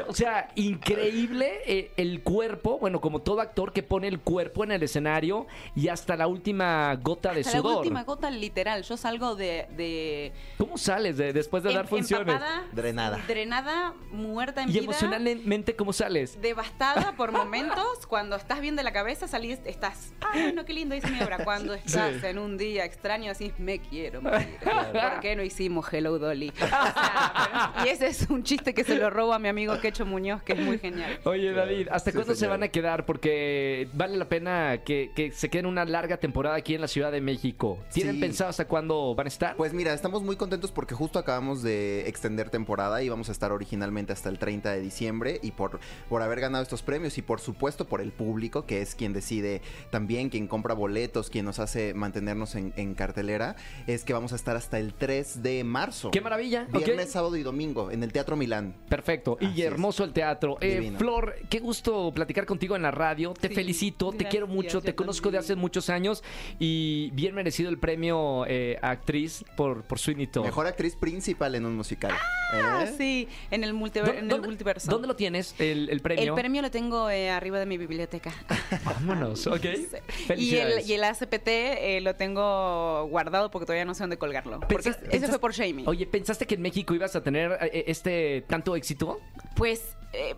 [0.07, 4.71] o sea, increíble eh, el cuerpo, bueno, como todo actor que pone el cuerpo en
[4.71, 7.77] el escenario y hasta la última gota de Hasta la sudor.
[7.79, 9.67] última gota literal, yo salgo de...
[9.77, 12.20] de ¿Cómo sales de- después de dar funciones?
[12.21, 13.19] Empapada, Drenada.
[13.27, 14.83] Drenada, muerta en Y vida.
[14.83, 16.39] emocionalmente, ¿cómo sales?
[16.41, 18.05] devastada por momentos.
[18.07, 21.43] Cuando estás bien de la cabeza, salís, estás, ay, no, qué lindo hice mi obra.
[21.43, 22.25] Cuando estás Sí.
[22.27, 24.57] en un día extraño, decís, me quiero morir.
[24.63, 26.49] ¿Por qué no hicimos Hello Dolly?
[26.49, 29.79] O sea, pero- y ese es un chiste que se lo robo a mi amigo
[29.79, 31.19] Quecho Muñoz, que es muy genial.
[31.25, 33.05] Oye, David, ¿hasta Sí, cuándo se van a quedar?
[33.05, 37.11] Porque vale la pena que, que se queden una larga temporada aquí en la Ciudad
[37.11, 37.79] de México.
[37.93, 38.21] ¿Tienen Sí.
[38.21, 39.55] pensado hasta cuándo van a estar?
[39.55, 43.51] Pues mira, estamos muy contentos porque justo acabamos de extender temporada y vamos a estar
[43.51, 47.39] originalmente hasta el 30 de diciembre y por, por haber ganado estos premios y por
[47.39, 51.93] supuesto por el público que es quien decide también, quien compra boletos, quien nos hace
[51.93, 53.55] mantenernos en, en cartelera,
[53.87, 56.11] es que vamos a estar hasta el 3 de marzo.
[56.11, 56.67] ¡Qué maravilla!
[56.71, 58.75] Viernes sábado y domingo en el Teatro Milán.
[58.89, 59.37] Perfecto.
[59.39, 59.67] y es.
[59.67, 60.57] hermoso el teatro.
[60.61, 60.93] Eh.
[60.97, 63.33] Flor, qué gusto platicar contigo en la radio.
[63.33, 66.23] Te Sí, felicito, te quiero mucho, te conozco de hace muchos años
[66.59, 70.45] y bien merecido el premio eh, a actriz por, por Sweeney Todd.
[70.45, 72.00] Mejor actriz principal en un musical.
[72.09, 72.93] Ah, ¿Eh?
[72.97, 74.91] sí, en el, multiver- ¿Dó- en el dónde- multiverso.
[74.91, 76.23] ¿Dónde lo tienes, el, el premio?
[76.23, 78.33] El premio lo tengo eh, arriba de mi biblioteca.
[78.83, 79.61] Vámonos, ok.
[79.61, 79.69] Sí.
[79.69, 80.87] Y el, Felicidades.
[80.89, 84.59] y el ACPT eh, lo tengo guardado porque todavía no sé dónde colgarlo.
[84.61, 85.85] Porque ese fue por Jamie.
[85.87, 89.19] Oye, ¿pensaste que en México ibas a tener este tanto éxito?
[89.55, 90.35] Pues eh,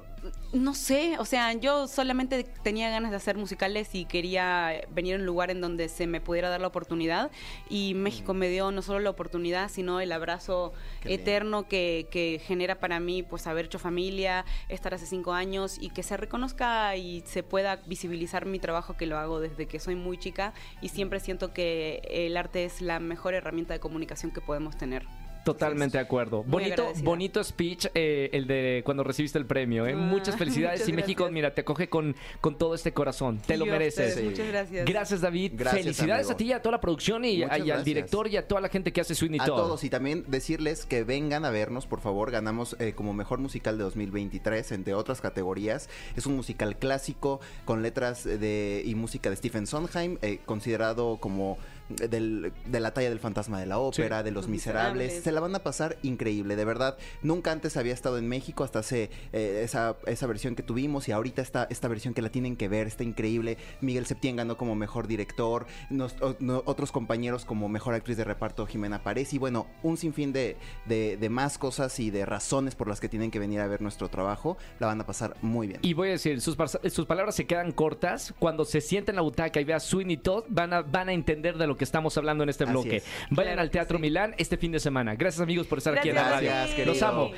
[0.53, 5.17] no sé, o sea, yo solamente tenía ganas de hacer musicales y quería venir a
[5.17, 7.31] un lugar en donde se me pudiera dar la oportunidad.
[7.69, 12.39] Y México me dio no solo la oportunidad, sino el abrazo Qué eterno que, que
[12.45, 16.95] genera para mí pues haber hecho familia, estar hace cinco años y que se reconozca
[16.95, 20.53] y se pueda visibilizar mi trabajo que lo hago desde que soy muy chica.
[20.81, 25.07] Y siempre siento que el arte es la mejor herramienta de comunicación que podemos tener.
[25.43, 26.43] Totalmente de acuerdo.
[26.43, 27.05] muy Bonito, agradecida.
[27.05, 29.85] bonito speech eh, el de cuando recibiste el premio.
[29.85, 29.93] ¿eh?
[29.93, 31.33] Ah, muchas felicidades muchas y México, gracias.
[31.33, 33.39] mira, te acoge con, con todo este corazón.
[33.45, 34.09] Te lo Y a mereces.
[34.09, 34.85] ustedes, Muchas gracias.
[34.85, 35.53] Gracias, David.
[35.55, 36.33] Gracias, Felicidades amigo.
[36.33, 38.93] a ti y a toda la producción y, al director y a toda la gente
[38.93, 39.57] que hace Sweeney A Todd.
[39.57, 42.31] todos y también decirles que vengan a vernos, por favor.
[42.31, 45.89] Ganamos eh, como mejor musical de 2023, entre otras categorías.
[46.15, 51.57] Es un musical clásico con letras de y música de Stephen Sondheim, eh, considerado como
[51.89, 54.93] del- de la talla del fantasma de la ópera, de los Los miserables.
[55.07, 55.23] Miserables.
[55.23, 56.97] Se la van a pasar increíble, de verdad.
[57.21, 61.11] Nunca antes había estado en México hasta hace eh, esa, esa versión que tuvimos y
[61.11, 63.57] ahorita está esta versión que la tienen que ver, está increíble.
[63.81, 68.23] Miguel Septién ganó como mejor director, nos- o- no- otros compañeros como mejor actriz de
[68.23, 72.75] reparto Jimena Párez y bueno, un sinfín de, de, de más cosas y de razones
[72.75, 74.57] por las que tienen que venir a ver nuestro trabajo.
[74.79, 75.79] La van a pasar muy bien.
[75.83, 76.57] Y voy a decir, sus,
[76.91, 78.33] sus palabras se quedan cortas.
[78.39, 81.57] Cuando se sienta en la butaca y vea Sweeney Todd, van a, van a entender
[81.57, 82.97] de lo que estamos hablando en este Así bloque.
[82.97, 83.03] es.
[83.29, 84.01] Vayan Claro al Teatro sí.
[84.01, 85.15] Milán este fin de semana.
[85.15, 86.49] Gracias amigos por estar aquí en la radio.
[86.49, 87.31] Gracias, Los amo.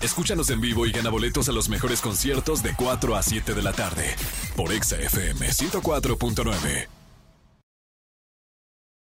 [0.00, 3.62] Escúchanos en vivo y gana boletos a los mejores conciertos de 4 a 7 de
[3.62, 4.04] la tarde
[4.56, 7.01] por Exa FM 104.9.